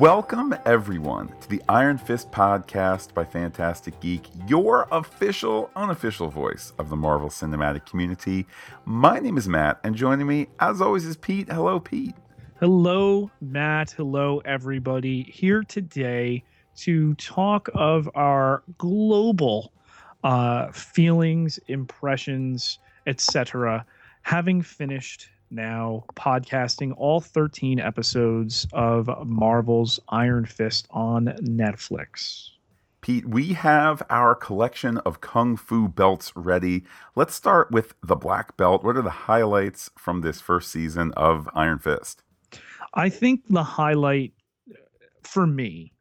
Welcome, 0.00 0.54
everyone, 0.64 1.28
to 1.42 1.48
the 1.50 1.60
Iron 1.68 1.98
Fist 1.98 2.32
podcast 2.32 3.12
by 3.12 3.22
Phantastic 3.22 4.00
Geek, 4.00 4.28
your 4.48 4.88
official, 4.90 5.70
unofficial 5.76 6.28
voice 6.30 6.72
of 6.78 6.88
the 6.88 6.96
Marvel 6.96 7.28
cinematic 7.28 7.84
community. 7.84 8.46
My 8.86 9.18
name 9.18 9.36
is 9.36 9.46
Matt, 9.46 9.78
and 9.84 9.94
joining 9.94 10.26
me, 10.26 10.46
as 10.58 10.80
always, 10.80 11.04
is 11.04 11.18
Pete. 11.18 11.50
Hello, 11.50 11.78
Pete. 11.78 12.14
Hello, 12.60 13.30
Matt. 13.42 13.90
Hello, 13.90 14.38
everybody. 14.46 15.24
Here 15.24 15.62
today 15.64 16.44
to 16.76 17.12
talk 17.16 17.68
of 17.74 18.08
our 18.14 18.62
global 18.78 19.70
uh, 20.24 20.72
feelings, 20.72 21.58
impressions, 21.68 22.78
etc. 23.06 23.84
Having 24.22 24.62
finished 24.62 25.28
now 25.50 26.04
podcasting 26.14 26.94
all 26.96 27.20
13 27.20 27.80
episodes 27.80 28.66
of 28.72 29.08
Marvel's 29.26 30.00
Iron 30.08 30.46
Fist 30.46 30.86
on 30.90 31.26
Netflix. 31.42 32.50
Pete, 33.00 33.26
we 33.26 33.54
have 33.54 34.02
our 34.10 34.34
collection 34.34 34.98
of 34.98 35.20
Kung 35.20 35.56
Fu 35.56 35.88
belts 35.88 36.32
ready. 36.36 36.84
Let's 37.16 37.34
start 37.34 37.70
with 37.70 37.94
the 38.02 38.16
black 38.16 38.56
belt. 38.56 38.84
What 38.84 38.96
are 38.96 39.02
the 39.02 39.10
highlights 39.10 39.90
from 39.96 40.20
this 40.20 40.40
first 40.40 40.70
season 40.70 41.12
of 41.16 41.48
Iron 41.54 41.78
Fist? 41.78 42.22
I 42.92 43.08
think 43.08 43.42
the 43.48 43.62
highlight 43.62 44.32
for 45.22 45.46
me 45.46 45.92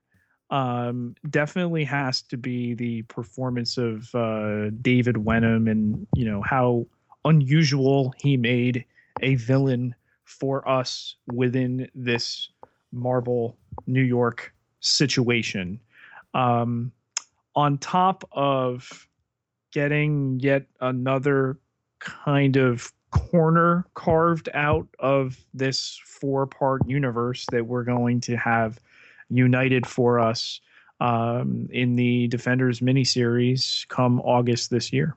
um, 0.49 1.15
definitely 1.29 1.83
has 1.85 2.21
to 2.23 2.37
be 2.37 2.73
the 2.73 3.03
performance 3.03 3.77
of 3.77 4.13
uh, 4.13 4.71
David 4.81 5.17
Wenham 5.17 5.67
and 5.67 6.07
you 6.15 6.25
know 6.25 6.41
how 6.41 6.87
unusual 7.25 8.13
he 8.17 8.35
made 8.35 8.85
a 9.21 9.35
villain 9.35 9.95
for 10.23 10.67
us 10.67 11.15
within 11.33 11.89
this 11.95 12.49
Marvel 12.91 13.57
New 13.87 14.01
York 14.01 14.53
situation. 14.79 15.79
Um, 16.33 16.91
on 17.55 17.77
top 17.77 18.27
of 18.31 19.07
getting 19.71 20.39
yet 20.39 20.65
another 20.81 21.57
kind 21.99 22.55
of 22.55 22.91
corner 23.11 23.85
carved 23.95 24.49
out 24.53 24.87
of 24.99 25.37
this 25.53 25.99
four 26.05 26.45
part 26.45 26.87
universe 26.87 27.45
that 27.51 27.65
we're 27.65 27.83
going 27.83 28.21
to 28.21 28.37
have 28.37 28.79
united 29.29 29.85
for 29.85 30.19
us 30.19 30.61
um, 30.99 31.67
in 31.71 31.95
the 31.95 32.27
Defenders 32.27 32.81
miniseries 32.81 33.87
come 33.87 34.19
August 34.21 34.69
this 34.69 34.91
year. 34.91 35.15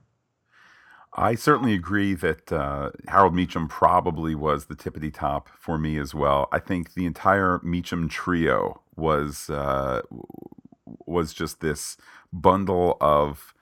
I 1.15 1.35
certainly 1.35 1.73
agree 1.73 2.15
that 2.15 2.51
uh, 2.51 2.89
Harold 3.07 3.33
Meachum 3.33 3.69
probably 3.69 4.33
was 4.33 4.65
the 4.65 4.75
tippity 4.75 5.13
top 5.13 5.49
for 5.59 5.77
me 5.77 5.97
as 5.97 6.15
well. 6.15 6.47
I 6.51 6.59
think 6.59 6.93
the 6.95 7.05
entire 7.05 7.59
Meachum 7.59 8.09
trio 8.09 8.81
was 8.95 9.49
uh, 9.49 10.01
was 11.05 11.33
just 11.33 11.61
this 11.61 11.97
bundle 12.31 12.97
of 12.99 13.53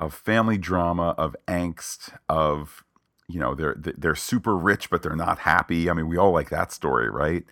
of 0.00 0.14
family 0.14 0.58
drama, 0.58 1.14
of 1.18 1.36
angst, 1.46 2.16
of 2.28 2.84
you 3.28 3.38
know 3.38 3.54
they're 3.54 3.76
they're 3.78 4.14
super 4.16 4.56
rich 4.56 4.90
but 4.90 5.02
they're 5.02 5.14
not 5.16 5.40
happy. 5.40 5.88
I 5.88 5.92
mean, 5.92 6.08
we 6.08 6.16
all 6.16 6.32
like 6.32 6.50
that 6.50 6.72
story, 6.72 7.08
right? 7.08 7.44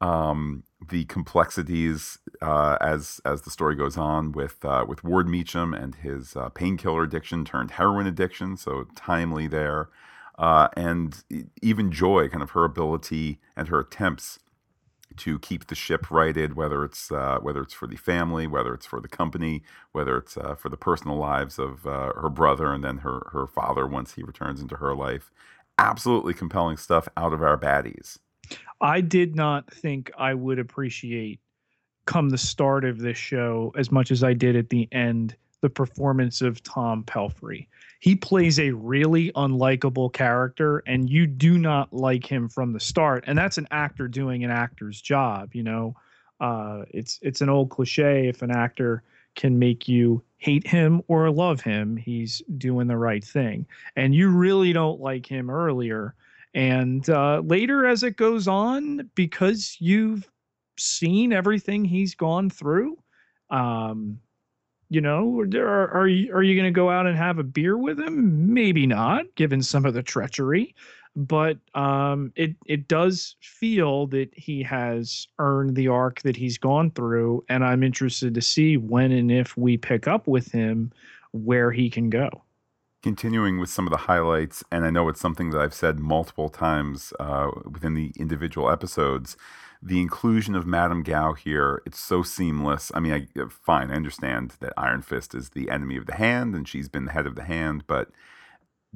Um, 0.00 0.62
the 0.88 1.04
complexities 1.04 2.18
uh, 2.40 2.78
as 2.80 3.20
as 3.26 3.42
the 3.42 3.50
story 3.50 3.74
goes 3.76 3.98
on 3.98 4.32
with 4.32 4.64
uh, 4.64 4.84
with 4.88 5.04
Ward 5.04 5.26
Meachum 5.26 5.78
and 5.80 5.94
his 5.94 6.36
uh, 6.36 6.48
painkiller 6.48 7.02
addiction 7.02 7.44
turned 7.44 7.72
heroin 7.72 8.06
addiction, 8.06 8.56
so 8.56 8.84
timely 8.96 9.46
there, 9.46 9.90
uh, 10.38 10.68
and 10.76 11.22
even 11.62 11.92
Joy, 11.92 12.28
kind 12.28 12.42
of 12.42 12.52
her 12.52 12.64
ability 12.64 13.40
and 13.56 13.68
her 13.68 13.80
attempts 13.80 14.38
to 15.18 15.38
keep 15.40 15.66
the 15.66 15.74
ship 15.74 16.10
righted, 16.10 16.56
whether 16.56 16.84
it's 16.84 17.12
uh, 17.12 17.38
whether 17.42 17.60
it's 17.62 17.74
for 17.74 17.86
the 17.86 17.96
family, 17.96 18.46
whether 18.46 18.72
it's 18.74 18.86
for 18.86 19.00
the 19.00 19.08
company, 19.08 19.62
whether 19.92 20.16
it's 20.16 20.36
uh, 20.38 20.54
for 20.54 20.70
the 20.70 20.76
personal 20.78 21.16
lives 21.16 21.58
of 21.58 21.82
her 21.82 22.30
brother 22.30 22.72
and 22.72 22.82
then 22.84 22.98
her 22.98 23.28
her 23.32 23.46
father 23.46 23.86
once 23.86 24.14
he 24.14 24.22
returns 24.22 24.60
into 24.62 24.76
her 24.76 24.94
life. 24.94 25.30
Absolutely 25.78 26.34
compelling 26.34 26.76
stuff 26.78 27.08
out 27.16 27.32
of 27.34 27.42
our 27.42 27.58
baddies. 27.58 28.18
I 28.80 29.00
did 29.00 29.36
not 29.36 29.72
think 29.72 30.10
I 30.18 30.34
would 30.34 30.58
appreciate 30.58 31.40
come 32.06 32.30
the 32.30 32.38
start 32.38 32.84
of 32.84 32.98
this 32.98 33.18
show 33.18 33.72
as 33.76 33.92
much 33.92 34.10
as 34.10 34.24
I 34.24 34.32
did 34.32 34.56
at 34.56 34.70
the 34.70 34.88
end 34.90 35.36
the 35.60 35.70
performance 35.70 36.40
of 36.40 36.62
Tom 36.62 37.04
Pelphrey. 37.04 37.68
He 38.00 38.16
plays 38.16 38.58
a 38.58 38.70
really 38.70 39.30
unlikable 39.32 40.10
character 40.12 40.82
and 40.86 41.10
you 41.10 41.26
do 41.26 41.58
not 41.58 41.92
like 41.92 42.24
him 42.24 42.48
from 42.48 42.72
the 42.72 42.80
start 42.80 43.24
and 43.26 43.36
that's 43.36 43.58
an 43.58 43.68
actor 43.70 44.08
doing 44.08 44.42
an 44.42 44.50
actor's 44.50 45.00
job, 45.00 45.54
you 45.54 45.62
know. 45.62 45.94
Uh, 46.40 46.84
it's 46.88 47.18
it's 47.20 47.42
an 47.42 47.50
old 47.50 47.68
cliche 47.68 48.26
if 48.26 48.40
an 48.40 48.50
actor 48.50 49.02
can 49.34 49.58
make 49.58 49.86
you 49.86 50.22
hate 50.38 50.66
him 50.66 51.02
or 51.06 51.30
love 51.30 51.60
him, 51.60 51.96
he's 51.96 52.42
doing 52.56 52.86
the 52.86 52.96
right 52.96 53.22
thing. 53.22 53.66
And 53.94 54.14
you 54.14 54.30
really 54.30 54.72
don't 54.72 55.00
like 55.00 55.26
him 55.26 55.50
earlier 55.50 56.14
and 56.54 57.08
uh, 57.08 57.42
later, 57.44 57.86
as 57.86 58.02
it 58.02 58.16
goes 58.16 58.48
on, 58.48 59.10
because 59.14 59.76
you've 59.78 60.28
seen 60.78 61.32
everything 61.32 61.84
he's 61.84 62.14
gone 62.14 62.50
through, 62.50 62.98
um, 63.50 64.18
you 64.88 65.00
know, 65.00 65.42
are, 65.54 65.90
are 65.90 66.08
you 66.08 66.34
are 66.34 66.42
you 66.42 66.56
going 66.56 66.72
to 66.72 66.76
go 66.76 66.90
out 66.90 67.06
and 67.06 67.16
have 67.16 67.38
a 67.38 67.44
beer 67.44 67.78
with 67.78 68.00
him? 68.00 68.52
Maybe 68.52 68.86
not, 68.86 69.26
given 69.36 69.62
some 69.62 69.86
of 69.86 69.94
the 69.94 70.02
treachery. 70.02 70.74
But 71.14 71.58
um, 71.74 72.32
it 72.34 72.56
it 72.66 72.88
does 72.88 73.36
feel 73.40 74.06
that 74.08 74.30
he 74.34 74.62
has 74.64 75.28
earned 75.38 75.76
the 75.76 75.88
arc 75.88 76.22
that 76.22 76.36
he's 76.36 76.58
gone 76.58 76.90
through, 76.90 77.44
and 77.48 77.64
I'm 77.64 77.84
interested 77.84 78.34
to 78.34 78.42
see 78.42 78.76
when 78.76 79.12
and 79.12 79.30
if 79.30 79.56
we 79.56 79.76
pick 79.76 80.08
up 80.08 80.26
with 80.26 80.50
him 80.50 80.92
where 81.32 81.70
he 81.70 81.90
can 81.90 82.10
go 82.10 82.42
continuing 83.02 83.58
with 83.58 83.70
some 83.70 83.86
of 83.86 83.90
the 83.90 83.96
highlights, 83.96 84.62
and 84.70 84.84
I 84.84 84.90
know 84.90 85.08
it's 85.08 85.20
something 85.20 85.50
that 85.50 85.60
I've 85.60 85.74
said 85.74 85.98
multiple 85.98 86.48
times 86.48 87.12
uh, 87.18 87.50
within 87.64 87.94
the 87.94 88.12
individual 88.16 88.70
episodes. 88.70 89.36
The 89.82 90.00
inclusion 90.00 90.54
of 90.54 90.66
Madame 90.66 91.02
Gao 91.02 91.32
here, 91.32 91.82
it's 91.86 91.98
so 91.98 92.22
seamless. 92.22 92.92
I 92.94 93.00
mean, 93.00 93.12
I, 93.12 93.40
uh, 93.40 93.48
fine, 93.48 93.90
I 93.90 93.94
understand 93.94 94.54
that 94.60 94.74
Iron 94.76 95.00
Fist 95.00 95.34
is 95.34 95.50
the 95.50 95.70
enemy 95.70 95.96
of 95.96 96.04
the 96.04 96.16
hand 96.16 96.54
and 96.54 96.68
she's 96.68 96.88
been 96.88 97.06
the 97.06 97.12
head 97.12 97.26
of 97.26 97.34
the 97.34 97.44
hand, 97.44 97.84
but 97.86 98.10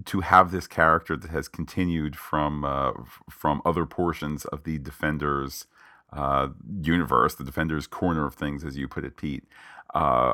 to 0.05 0.21
have 0.21 0.51
this 0.51 0.67
character 0.67 1.17
that 1.17 1.31
has 1.31 1.49
continued 1.49 2.17
from 2.17 2.65
uh, 2.65 2.93
from 3.31 3.63
other 3.65 3.87
portions 3.87 4.45
of 4.47 4.65
the 4.65 4.79
Defenders 4.79 5.67
uh, 6.13 6.49
universe, 6.83 7.35
the 7.35 7.45
Defenders 7.45 7.87
corner 7.87 8.27
of 8.27 8.35
things, 8.35 8.65
as 8.65 8.77
you 8.77 8.89
put 8.89 9.05
it, 9.05 9.17
Pete, 9.17 9.45
uh, 9.95 10.33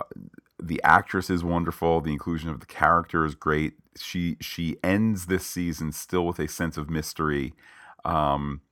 the 0.63 0.81
actress 0.83 1.31
is 1.31 1.45
wonderful. 1.45 2.01
The 2.01 2.13
inclusion 2.13 2.51
of 2.51 2.61
the 2.61 2.67
character 2.67 3.25
is 3.25 3.35
great. 3.35 3.75
She 3.99 4.37
she 4.41 4.77
ends 4.83 5.27
this 5.27 5.47
season 5.47 5.93
still 5.93 6.27
with 6.27 6.39
a 6.39 6.49
sense 6.49 6.77
of 6.77 6.91
mystery. 6.91 7.55
Um, 8.05 8.63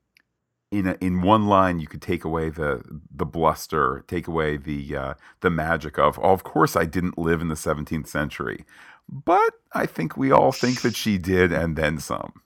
in 0.70 0.86
a, 0.86 0.96
in 1.00 1.22
one 1.22 1.46
line, 1.46 1.78
you 1.78 1.86
could 1.86 2.02
take 2.02 2.24
away 2.24 2.50
the 2.50 2.82
the 3.10 3.24
bluster, 3.24 4.04
take 4.06 4.28
away 4.28 4.56
the 4.56 4.96
uh, 4.96 5.14
the 5.40 5.50
magic 5.50 5.98
of. 5.98 6.18
Oh, 6.18 6.32
of 6.32 6.44
course, 6.44 6.76
I 6.76 6.84
didn't 6.84 7.18
live 7.18 7.40
in 7.40 7.48
the 7.48 7.54
17th 7.54 8.06
century, 8.06 8.64
but 9.08 9.54
I 9.72 9.86
think 9.86 10.16
we 10.16 10.30
all 10.30 10.52
think 10.52 10.82
that 10.82 10.96
she 10.96 11.18
did, 11.18 11.52
and 11.52 11.76
then 11.76 11.98
some. 11.98 12.42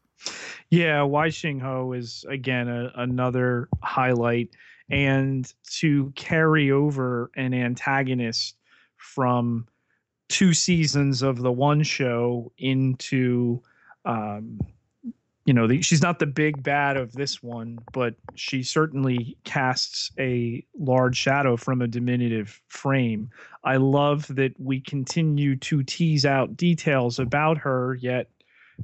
Yeah, 0.70 1.02
Wai 1.02 1.30
Ching 1.30 1.58
Ho 1.60 1.92
is 1.92 2.24
again 2.28 2.68
a, 2.68 2.92
another 2.96 3.68
highlight, 3.82 4.50
and 4.88 5.52
to 5.78 6.12
carry 6.14 6.70
over 6.70 7.30
an 7.36 7.54
antagonist 7.54 8.56
from 9.02 9.66
two 10.28 10.54
seasons 10.54 11.22
of 11.22 11.38
the 11.38 11.52
one 11.52 11.82
show 11.82 12.50
into 12.58 13.60
um, 14.04 14.58
you 15.44 15.52
know 15.52 15.66
the, 15.66 15.82
she's 15.82 16.02
not 16.02 16.18
the 16.18 16.26
big 16.26 16.62
bad 16.62 16.96
of 16.96 17.12
this 17.12 17.42
one 17.42 17.78
but 17.92 18.14
she 18.34 18.62
certainly 18.62 19.36
casts 19.44 20.10
a 20.18 20.64
large 20.78 21.16
shadow 21.16 21.56
from 21.56 21.82
a 21.82 21.88
diminutive 21.88 22.60
frame. 22.68 23.28
I 23.64 23.76
love 23.76 24.26
that 24.34 24.58
we 24.58 24.80
continue 24.80 25.56
to 25.56 25.82
tease 25.82 26.24
out 26.24 26.56
details 26.56 27.18
about 27.18 27.58
her 27.58 27.96
yet 28.00 28.30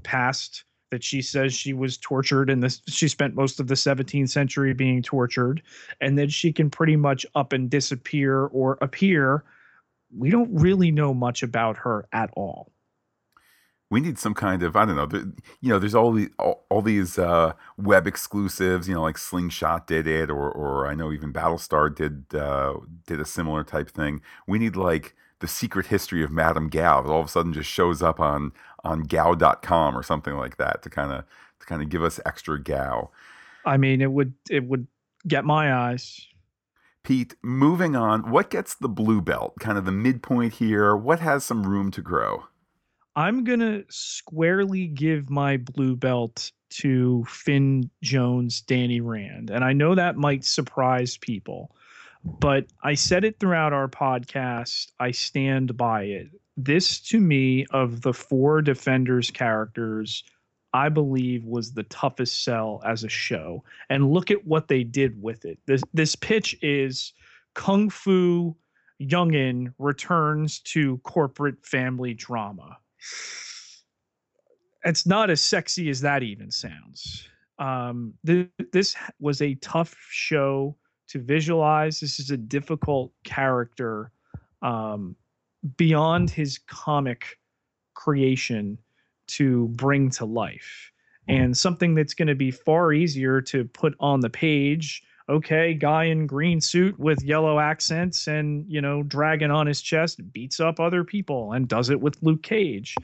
past 0.03 0.65
that 0.91 1.05
she 1.05 1.23
says 1.23 1.55
she 1.55 1.73
was 1.73 1.99
tortured 1.99 2.51
and 2.51 2.63
this 2.63 2.83
she 2.89 3.09
spent 3.09 3.35
most 3.35 3.61
of 3.61 3.69
the 3.69 3.75
17th 3.75 4.31
century 4.31 4.75
being 4.75 5.03
tortured 5.03 5.63
and 6.01 6.19
that 6.19 6.33
she 6.33 6.53
can 6.53 6.71
pretty 6.71 6.97
much 6.97 7.25
up 7.35 7.53
and 7.53 7.71
disappear 7.71 8.47
or 8.47 8.79
appear 8.81 9.45
we 10.17 10.31
don't 10.31 10.51
really 10.53 10.91
know 10.91 11.15
much 11.15 11.43
about 11.43 11.79
her 11.79 12.07
at 12.13 12.31
all. 12.35 12.73
We 13.91 14.01
need 14.01 14.19
some 14.19 14.35
kind 14.35 14.63
of 14.63 14.77
I 14.77 14.85
don't 14.85 14.97
know. 14.97 15.07
The, 15.07 15.33
you 15.61 15.71
know, 15.71 15.79
there's 15.79 15.95
all 15.95 16.13
these 16.13 16.29
all, 16.39 16.67
all 16.69 16.83
these 16.83 17.19
uh, 17.19 17.55
web 17.79 18.07
exclusives. 18.07 18.87
You 18.87 18.95
know, 18.95 19.03
like 19.03 19.17
Slingshot 19.17 19.87
did 19.87 20.07
it, 20.07 20.31
or 20.31 20.51
or 20.51 20.87
I 20.87 20.95
know 20.95 21.11
even 21.11 21.33
Battlestar 21.33 21.95
did 21.95 22.35
uh, 22.35 22.75
did 23.07 23.19
a 23.19 23.25
similar 23.25 23.65
type 23.65 23.89
thing. 23.89 24.21
We 24.47 24.59
need 24.59 24.77
like 24.77 25.15
the 25.41 25.49
secret 25.49 25.87
history 25.87 26.23
of 26.23 26.31
Madame 26.31 26.69
Gao 26.69 27.03
that 27.03 27.11
all 27.11 27.21
of 27.21 27.27
a 27.27 27.31
sudden 27.31 27.53
just 27.53 27.71
shows 27.71 28.03
up 28.03 28.21
on 28.21 28.53
on 28.85 29.05
Gao.com 29.05 29.97
or 29.97 30.03
something 30.03 30.35
like 30.37 30.59
that 30.59 30.83
to 30.83 30.91
kind 30.91 31.13
of 31.13 31.25
to 31.61 31.67
kind 31.67 31.83
of 31.83 31.89
give 31.89 32.03
us 32.03 32.21
extra 32.27 32.63
Gao. 32.63 33.11
I 33.65 33.77
mean, 33.79 34.03
it 34.03 34.13
would 34.13 34.35
it 34.51 34.65
would 34.65 34.87
get 35.27 35.45
my 35.45 35.73
eyes. 35.73 36.27
Pete, 37.05 37.35
moving 37.43 37.97
on, 37.97 38.31
what 38.31 38.51
gets 38.51 38.75
the 38.75 38.89
blue 38.89 39.21
belt? 39.21 39.55
Kind 39.61 39.79
of 39.79 39.85
the 39.85 39.93
midpoint 39.93 40.55
here. 40.55 40.95
What 40.95 41.21
has 41.21 41.45
some 41.45 41.65
room 41.65 41.91
to 41.93 42.03
grow? 42.03 42.45
I'm 43.17 43.45
going 43.45 43.61
to 43.61 43.85
squarely 43.89 44.87
give 44.87 45.31
my 45.31 45.57
blue 45.57 45.97
belt 45.97 46.53
to 46.71 47.25
Finn 47.25 47.91
Jones, 48.03 48.61
Danny 48.61 49.01
Rand. 49.01 49.51
And 49.51 49.65
I 49.65 49.73
know 49.73 49.95
that 49.95 50.17
might 50.17 50.45
surprise 50.45 51.17
people, 51.17 51.75
but 52.25 52.67
I 52.85 52.95
said 52.95 53.25
it 53.25 53.41
throughout 53.41 53.73
our 53.73 53.89
podcast. 53.89 54.93
I 55.01 55.11
stand 55.11 55.77
by 55.77 56.03
it. 56.03 56.29
This, 56.57 57.01
to 57.03 57.21
me, 57.21 57.67
of 57.71 58.03
the 58.03 58.13
four 58.13 58.63
Defenders 58.63 59.31
characters, 59.31 60.23
I 60.73 60.89
believe 60.89 61.45
was 61.45 61.73
the 61.73 61.85
toughest 61.85 62.45
sell 62.45 62.83
as 62.85 63.05
a 63.05 63.09
show. 63.09 63.65
And 63.89 64.11
look 64.13 64.31
at 64.31 64.47
what 64.47 64.69
they 64.69 64.85
did 64.85 65.21
with 65.23 65.45
it. 65.45 65.59
This 65.67 65.83
this 65.95 66.15
pitch 66.15 66.57
is 66.63 67.13
Kung 67.55 67.91
Fu 67.91 68.55
Youngin 69.01 69.73
returns 69.79 70.61
to 70.61 70.99
corporate 70.99 71.65
family 71.65 72.15
drama. 72.15 72.79
It's 74.85 75.07
not 75.07 75.31
as 75.31 75.41
sexy 75.41 75.89
as 75.91 76.01
that 76.01 76.23
even 76.23 76.51
sounds. 76.51 77.29
Um, 77.59 78.15
th- 78.25 78.49
this 78.73 78.95
was 79.21 79.43
a 79.43 79.55
tough 79.57 79.97
show 80.11 80.77
to 81.09 81.21
visualize. 81.21 82.01
This 82.01 82.21
is 82.21 82.31
a 82.31 82.37
difficult 82.37 83.13
character 83.25 84.13
um, 84.63 85.17
beyond 85.77 86.31
his 86.31 86.59
comic 86.59 87.39
creation 87.95 88.79
to 89.29 89.69
bring 89.69 90.11
to 90.11 90.25
life. 90.25 90.93
Hmm. 91.29 91.35
And 91.35 91.57
something 91.57 91.95
that's 91.95 92.15
going 92.15 92.29
to 92.29 92.35
be 92.35 92.51
far 92.51 92.93
easier 92.93 93.41
to 93.43 93.65
put 93.65 93.95
on 94.01 94.21
the 94.21 94.31
page 94.31 95.03
okay 95.31 95.75
guy 95.75 96.05
in 96.05 96.27
green 96.27 96.59
suit 96.59 96.99
with 96.99 97.23
yellow 97.23 97.59
accents 97.59 98.29
and 98.29 98.65
you 98.67 98.81
know 98.81 99.03
dragon 99.03 99.51
on 99.51 99.67
his 99.67 99.83
chest 99.83 100.23
beats 100.33 100.59
up 100.59 100.81
other 100.81 101.05
people 101.05 101.53
and 101.53 101.69
does 101.69 101.91
it 101.91 102.01
with 102.01 102.17
luke 102.23 102.43
cage. 102.43 102.95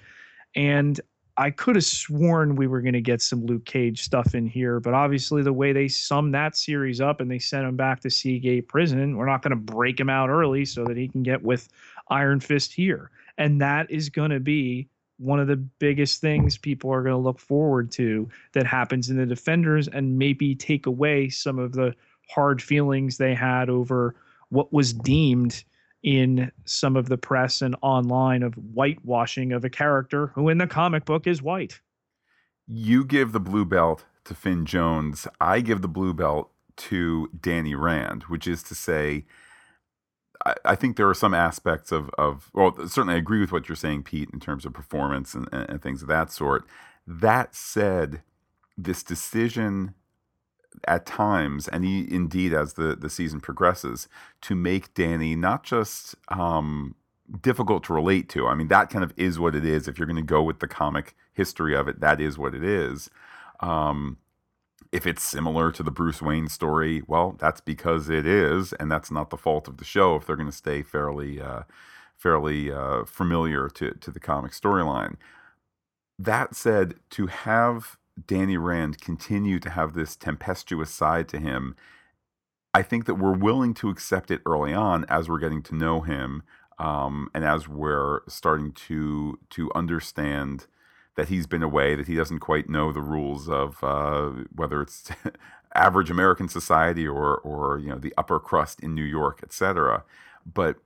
And 0.57 0.99
i 1.37 1.51
could 1.51 1.77
have 1.77 1.85
sworn 1.85 2.57
we 2.57 2.67
were 2.67 2.81
going 2.81 2.95
to 2.95 3.03
get 3.03 3.21
some 3.21 3.45
luke 3.45 3.67
cage 3.67 4.01
stuff 4.01 4.35
in 4.35 4.47
here 4.47 4.81
but 4.81 4.95
obviously 4.95 5.43
the 5.43 5.53
way 5.53 5.75
they 5.75 5.87
sum 5.87 6.31
that 6.31 6.57
series 6.57 6.99
up 6.99 7.21
and 7.21 7.31
they 7.31 7.39
sent 7.39 7.67
him 7.67 7.77
back 7.77 8.01
to 8.01 8.09
seagate 8.09 8.69
prison 8.69 9.19
we're 9.19 9.27
not 9.27 9.43
going 9.43 9.51
to 9.51 9.57
break 9.57 10.01
him 10.01 10.09
out 10.09 10.31
early 10.31 10.65
so 10.65 10.83
that 10.85 10.97
he 10.97 11.09
can 11.09 11.23
get 11.23 11.43
with 11.43 11.69
iron 12.09 12.41
fist 12.41 12.73
here. 12.73 13.11
And 13.39 13.61
that 13.61 13.91
is 13.91 14.09
going 14.09 14.31
to 14.31 14.41
be 14.41 14.89
one 15.19 15.39
of 15.41 15.47
the 15.47 15.57
biggest 15.57 16.21
things 16.21 16.59
people 16.59 16.93
are 16.93 17.03
going 17.03 17.15
to 17.15 17.19
look 17.19 17.39
forward 17.39 17.91
to 17.93 18.29
that 18.53 18.67
happens 18.67 19.11
in 19.11 19.17
the 19.17 19.27
defenders 19.27 19.89
and 19.89 20.19
maybe 20.19 20.55
take 20.55 20.87
away 20.87 21.29
some 21.29 21.59
of 21.59 21.73
the 21.73 21.95
hard 22.31 22.61
feelings 22.61 23.17
they 23.17 23.35
had 23.35 23.69
over 23.69 24.15
what 24.49 24.73
was 24.73 24.93
deemed 24.93 25.65
in 26.03 26.51
some 26.65 26.97
of 26.97 27.09
the 27.09 27.17
press 27.17 27.63
and 27.63 27.75
online 27.81 28.43
of 28.43 28.55
whitewashing 28.55 29.53
of 29.53 29.65
a 29.65 29.71
character 29.71 30.29
who 30.29 30.49
in 30.49 30.59
the 30.59 30.67
comic 30.67 31.05
book 31.05 31.27
is 31.27 31.41
white. 31.41 31.81
You 32.67 33.05
give 33.05 33.33
the 33.33 33.41
blue 33.41 33.65
belt 33.65 34.05
to 34.25 34.35
Finn 34.35 34.67
Jones. 34.67 35.27
I 35.41 35.61
give 35.61 35.81
the 35.81 35.89
blue 35.89 36.15
belt 36.15 36.51
to 36.77 37.31
Danny 37.41 37.75
Rand, 37.75 38.25
which 38.25 38.47
is 38.47 38.63
to 38.65 38.75
say, 38.75 39.25
I, 40.65 40.75
think 40.75 40.97
there 40.97 41.09
are 41.09 41.15
some 41.15 41.33
aspects 41.33 41.91
of, 41.91 42.11
of 42.19 42.51
well, 42.53 42.75
certainly 42.87 43.15
I 43.15 43.19
agree 43.19 43.41
with 43.41 43.53
what 43.53 43.69
you're 43.69 43.77
saying, 43.77 44.03
Pete, 44.03 44.31
in 44.33 44.41
terms 44.41 44.67
of 44.67 44.75
performance 44.75 45.35
and, 45.35 45.49
and 45.53 45.81
things 45.81 46.03
of 46.03 46.09
that 46.09 46.31
sort. 46.31 46.65
That 47.07 47.55
said, 47.55 48.23
this 48.77 49.03
decision 49.03 49.95
at 50.87 51.07
times, 51.07 51.69
and 51.69 51.85
he, 51.85 52.07
indeed 52.13 52.53
as 52.53 52.75
the, 52.75 52.97
the 52.97 53.09
season 53.09 53.41
progresses, 53.41 54.09
to 54.43 54.55
make 54.55 54.93
Danny 54.95 55.35
not 55.35 55.63
just 55.63 56.15
um, 56.29 56.95
difficult 57.41 57.85
to 57.85 57.95
relate 57.95 58.29
to. 58.31 58.47
I 58.47 58.55
mean, 58.55 58.69
that 58.69 58.91
kind 58.91 59.05
of 59.05 59.13
is 59.17 59.39
what 59.39 59.55
it 59.55 59.65
is. 59.65 59.89
If 59.89 59.99
you're 59.99 60.07
going 60.07 60.17
to 60.17 60.23
go 60.23 60.43
with 60.43 60.61
the 60.61 60.69
comic 60.69 61.15
history 61.33 61.75
of 61.75 61.89
it, 61.89 62.01
that 62.01 62.21
is 62.21 62.37
what 62.37 62.55
it 62.55 62.65
is. 62.65 63.09
Um, 63.61 64.19
if 64.95 65.09
it's 65.09 65.25
similar 65.25 65.73
to 65.73 65.83
the 65.83 65.91
Bruce 65.91 66.23
Wayne 66.23 66.49
story, 66.49 67.03
well, 67.09 67.35
that's 67.41 67.61
because 67.61 68.09
it 68.09 68.25
is, 68.25 68.73
and 68.75 68.93
that's 68.93 69.11
not 69.11 69.31
the 69.31 69.37
fault 69.37 69.67
of 69.67 69.79
the 69.79 69.85
show. 69.85 70.15
If 70.15 70.25
they're 70.25 70.37
going 70.37 70.49
to 70.49 70.57
stay 70.57 70.83
fairly, 70.83 71.41
uh, 71.41 71.63
fairly 72.17 72.71
uh, 72.71 73.05
familiar 73.05 73.69
to 73.71 73.91
to 73.91 74.11
the 74.13 74.21
comic 74.21 74.53
storyline. 74.53 75.17
That 76.17 76.55
said, 76.55 76.95
to 77.11 77.27
have 77.27 77.99
Danny 78.29 78.57
Rand 78.57 79.01
continue 79.01 79.59
to 79.59 79.71
have 79.71 79.95
this 79.95 80.15
tempestuous 80.15 80.91
side 80.91 81.27
to 81.31 81.41
him, 81.41 81.75
I 82.73 82.83
think 82.83 83.07
that 83.07 83.17
we're 83.17 83.37
willing 83.37 83.75
to 83.75 83.91
accept 83.91 84.31
it 84.31 84.43
early 84.47 84.73
on 84.73 85.07
as 85.09 85.29
we're 85.29 85.41
getting 85.41 85.63
to 85.65 85.75
know 85.75 86.03
him, 86.03 86.45
um, 86.79 87.31
and 87.35 87.45
as 87.45 87.67
we're 87.67 88.21
starting 88.29 88.71
to 88.87 89.41
to 89.51 89.73
understand 89.75 90.69
that 91.17 91.29
he's 91.29 91.47
been 91.47 91.63
away, 91.63 91.95
that 91.95 92.07
he 92.09 92.15
doesn't 92.17 92.41
quite 92.41 92.69
know 92.69 92.93
the 92.93 93.03
rules 93.03 93.49
of 93.49 93.83
uh, 93.83 94.31
whether 94.55 94.83
it's 94.83 95.11
average 95.75 96.11
American 96.11 96.49
society 96.49 97.07
or 97.07 97.37
or 97.39 97.79
you 97.79 97.89
know 97.89 97.99
the 97.99 98.15
upper 98.19 98.41
crust 98.41 98.81
in 98.81 98.95
New 98.95 99.05
York, 99.05 99.41
etc. 99.43 100.05
But 100.53 100.77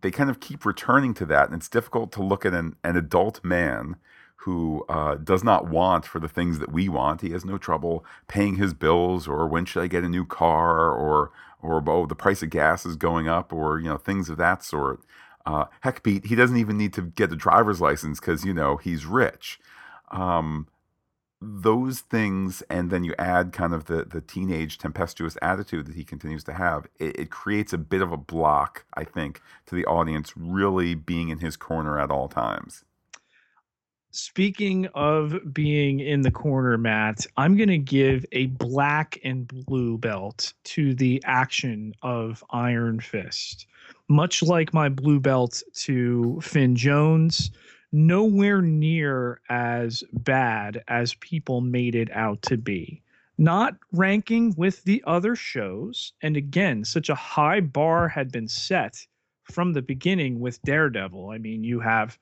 they 0.00 0.10
kind 0.10 0.30
of 0.30 0.40
keep 0.40 0.64
returning 0.64 1.14
to 1.14 1.26
that, 1.26 1.46
and 1.46 1.56
it's 1.56 1.68
difficult 1.68 2.12
to 2.12 2.22
look 2.22 2.44
at 2.46 2.54
an, 2.54 2.76
an 2.84 2.96
adult 2.96 3.44
man 3.44 3.96
who 4.42 4.84
uh, 4.88 5.16
does 5.16 5.44
not 5.44 5.68
want 5.68 6.06
for 6.06 6.20
the 6.20 6.28
things 6.28 6.58
that 6.58 6.72
we 6.72 6.88
want. 6.88 7.20
He 7.20 7.30
has 7.30 7.44
no 7.44 7.58
trouble 7.58 8.04
paying 8.28 8.56
his 8.56 8.74
bills, 8.74 9.28
or 9.28 9.46
when 9.46 9.64
should 9.64 9.82
I 9.82 9.86
get 9.88 10.04
a 10.04 10.08
new 10.08 10.24
car, 10.24 10.90
or 10.92 11.30
or 11.60 11.82
oh 11.88 12.06
the 12.06 12.14
price 12.14 12.42
of 12.42 12.50
gas 12.50 12.86
is 12.86 12.96
going 12.96 13.28
up, 13.28 13.52
or 13.52 13.78
you 13.80 13.88
know 13.88 13.96
things 13.98 14.28
of 14.28 14.36
that 14.38 14.62
sort. 14.64 15.00
Uh, 15.46 15.66
heck, 15.80 16.02
Pete, 16.02 16.26
he 16.26 16.34
doesn't 16.34 16.56
even 16.56 16.76
need 16.76 16.92
to 16.94 17.02
get 17.02 17.32
a 17.32 17.36
driver's 17.36 17.80
license 17.80 18.20
because 18.20 18.44
you 18.44 18.52
know 18.52 18.76
he's 18.76 19.06
rich. 19.06 19.58
Um, 20.10 20.66
those 21.40 22.00
things, 22.00 22.62
and 22.68 22.90
then 22.90 23.04
you 23.04 23.14
add 23.18 23.52
kind 23.52 23.72
of 23.72 23.84
the 23.84 24.04
the 24.04 24.20
teenage 24.20 24.78
tempestuous 24.78 25.36
attitude 25.40 25.86
that 25.86 25.94
he 25.94 26.04
continues 26.04 26.44
to 26.44 26.52
have. 26.52 26.86
It, 26.98 27.18
it 27.18 27.30
creates 27.30 27.72
a 27.72 27.78
bit 27.78 28.02
of 28.02 28.12
a 28.12 28.16
block, 28.16 28.84
I 28.94 29.04
think, 29.04 29.40
to 29.66 29.74
the 29.74 29.86
audience 29.86 30.32
really 30.36 30.94
being 30.94 31.28
in 31.28 31.38
his 31.38 31.56
corner 31.56 31.98
at 31.98 32.10
all 32.10 32.28
times. 32.28 32.84
Speaking 34.10 34.86
of 34.94 35.52
being 35.52 36.00
in 36.00 36.22
the 36.22 36.30
corner, 36.30 36.78
Matt, 36.78 37.26
I'm 37.36 37.56
going 37.56 37.68
to 37.68 37.78
give 37.78 38.24
a 38.32 38.46
black 38.46 39.20
and 39.22 39.46
blue 39.46 39.98
belt 39.98 40.54
to 40.64 40.94
the 40.94 41.22
action 41.26 41.94
of 42.02 42.42
Iron 42.50 43.00
Fist 43.00 43.66
much 44.08 44.42
like 44.42 44.72
my 44.74 44.88
blue 44.88 45.20
belt 45.20 45.62
to 45.74 46.40
Finn 46.42 46.74
Jones, 46.74 47.50
nowhere 47.92 48.62
near 48.62 49.40
as 49.48 50.02
bad 50.12 50.82
as 50.88 51.14
people 51.14 51.60
made 51.60 51.94
it 51.94 52.10
out 52.12 52.42
to 52.42 52.56
be. 52.56 53.02
Not 53.36 53.76
ranking 53.92 54.54
with 54.56 54.82
the 54.84 55.02
other 55.06 55.36
shows. 55.36 56.12
And 56.22 56.36
again, 56.36 56.84
such 56.84 57.08
a 57.08 57.14
high 57.14 57.60
bar 57.60 58.08
had 58.08 58.32
been 58.32 58.48
set 58.48 59.06
from 59.44 59.72
the 59.72 59.82
beginning 59.82 60.40
with 60.40 60.60
Daredevil. 60.62 61.30
I 61.30 61.38
mean, 61.38 61.62
you 61.62 61.80
have 61.80 62.18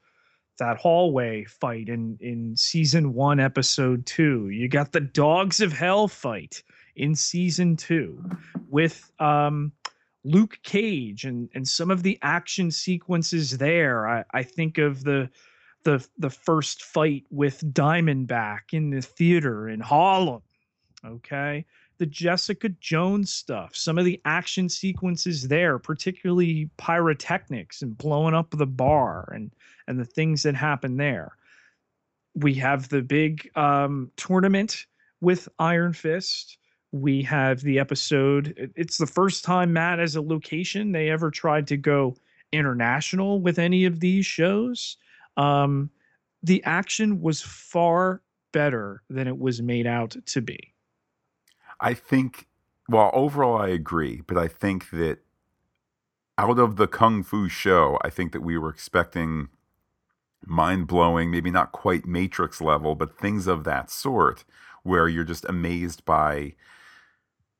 that 0.58 0.76
hallway 0.78 1.44
fight 1.44 1.88
in 1.88 2.16
in 2.20 2.56
season 2.56 3.14
1 3.14 3.40
episode 3.40 4.06
2. 4.06 4.48
You 4.48 4.68
got 4.68 4.92
the 4.92 5.00
Dogs 5.00 5.60
of 5.60 5.72
Hell 5.72 6.08
fight 6.08 6.62
in 6.96 7.14
season 7.14 7.76
2 7.76 8.30
with 8.68 9.10
um 9.18 9.72
Luke 10.26 10.58
Cage 10.64 11.24
and 11.24 11.48
and 11.54 11.66
some 11.66 11.90
of 11.90 12.02
the 12.02 12.18
action 12.20 12.70
sequences 12.70 13.58
there. 13.58 14.08
I, 14.08 14.24
I 14.32 14.42
think 14.42 14.76
of 14.76 15.04
the 15.04 15.30
the 15.84 16.06
the 16.18 16.30
first 16.30 16.82
fight 16.82 17.24
with 17.30 17.72
Diamondback 17.72 18.72
in 18.72 18.90
the 18.90 19.00
theater 19.00 19.68
in 19.68 19.80
Harlem. 19.80 20.42
Okay. 21.04 21.64
The 21.98 22.06
Jessica 22.06 22.68
Jones 22.68 23.32
stuff, 23.32 23.74
some 23.74 23.96
of 23.96 24.04
the 24.04 24.20
action 24.26 24.68
sequences 24.68 25.48
there, 25.48 25.78
particularly 25.78 26.68
pyrotechnics 26.76 27.80
and 27.80 27.96
blowing 27.96 28.34
up 28.34 28.50
the 28.50 28.66
bar 28.66 29.32
and 29.32 29.52
and 29.86 29.98
the 29.98 30.04
things 30.04 30.42
that 30.42 30.56
happen 30.56 30.96
there. 30.96 31.36
We 32.34 32.54
have 32.54 32.88
the 32.88 33.00
big 33.00 33.48
um, 33.56 34.10
tournament 34.16 34.86
with 35.20 35.48
Iron 35.58 35.92
Fist 35.92 36.58
we 37.00 37.22
have 37.22 37.60
the 37.60 37.78
episode. 37.78 38.72
It's 38.76 38.98
the 38.98 39.06
first 39.06 39.44
time 39.44 39.72
Matt 39.72 40.00
as 40.00 40.16
a 40.16 40.22
location 40.22 40.92
they 40.92 41.10
ever 41.10 41.30
tried 41.30 41.66
to 41.68 41.76
go 41.76 42.16
international 42.52 43.40
with 43.40 43.58
any 43.58 43.84
of 43.84 44.00
these 44.00 44.26
shows. 44.26 44.96
Um, 45.36 45.90
the 46.42 46.62
action 46.64 47.20
was 47.20 47.42
far 47.42 48.22
better 48.52 49.02
than 49.10 49.26
it 49.26 49.38
was 49.38 49.60
made 49.60 49.86
out 49.86 50.16
to 50.26 50.40
be. 50.40 50.72
I 51.80 51.94
think, 51.94 52.46
well, 52.88 53.10
overall, 53.12 53.58
I 53.58 53.68
agree, 53.68 54.22
but 54.26 54.38
I 54.38 54.48
think 54.48 54.90
that 54.90 55.18
out 56.38 56.58
of 56.58 56.76
the 56.76 56.86
Kung 56.86 57.22
Fu 57.22 57.48
show, 57.48 57.98
I 58.02 58.10
think 58.10 58.32
that 58.32 58.42
we 58.42 58.56
were 58.56 58.70
expecting 58.70 59.48
mind 60.44 60.86
blowing, 60.86 61.30
maybe 61.30 61.50
not 61.50 61.72
quite 61.72 62.06
Matrix 62.06 62.60
level, 62.60 62.94
but 62.94 63.18
things 63.18 63.46
of 63.46 63.64
that 63.64 63.90
sort 63.90 64.44
where 64.82 65.08
you're 65.08 65.24
just 65.24 65.44
amazed 65.46 66.04
by 66.04 66.54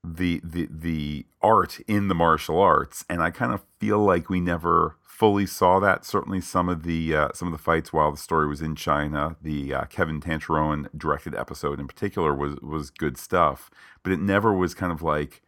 the 0.04 0.40
the 0.44 0.68
the 0.70 1.26
art 1.42 1.80
in 1.88 2.08
the 2.08 2.14
martial 2.14 2.60
arts, 2.60 3.04
and 3.08 3.22
I 3.22 3.30
kind 3.30 3.52
of 3.52 3.62
feel 3.78 3.98
like 3.98 4.28
we 4.30 4.40
never 4.40 4.96
fully 5.02 5.46
saw 5.46 5.80
that. 5.80 6.04
Certainly, 6.04 6.42
some 6.42 6.68
of 6.68 6.82
the 6.82 7.14
uh, 7.14 7.28
some 7.34 7.48
of 7.48 7.52
the 7.52 7.62
fights 7.62 7.92
while 7.92 8.10
the 8.10 8.16
story 8.16 8.46
was 8.46 8.62
in 8.62 8.76
China, 8.76 9.36
the 9.42 9.74
uh, 9.74 9.84
Kevin 9.86 10.20
Tancharoen 10.20 10.88
directed 10.96 11.34
episode 11.34 11.80
in 11.80 11.86
particular 11.86 12.34
was 12.34 12.56
was 12.60 12.90
good 12.90 13.16
stuff, 13.16 13.70
but 14.02 14.12
it 14.12 14.20
never 14.20 14.52
was 14.52 14.74
kind 14.74 14.92
of 14.92 15.02
like. 15.02 15.42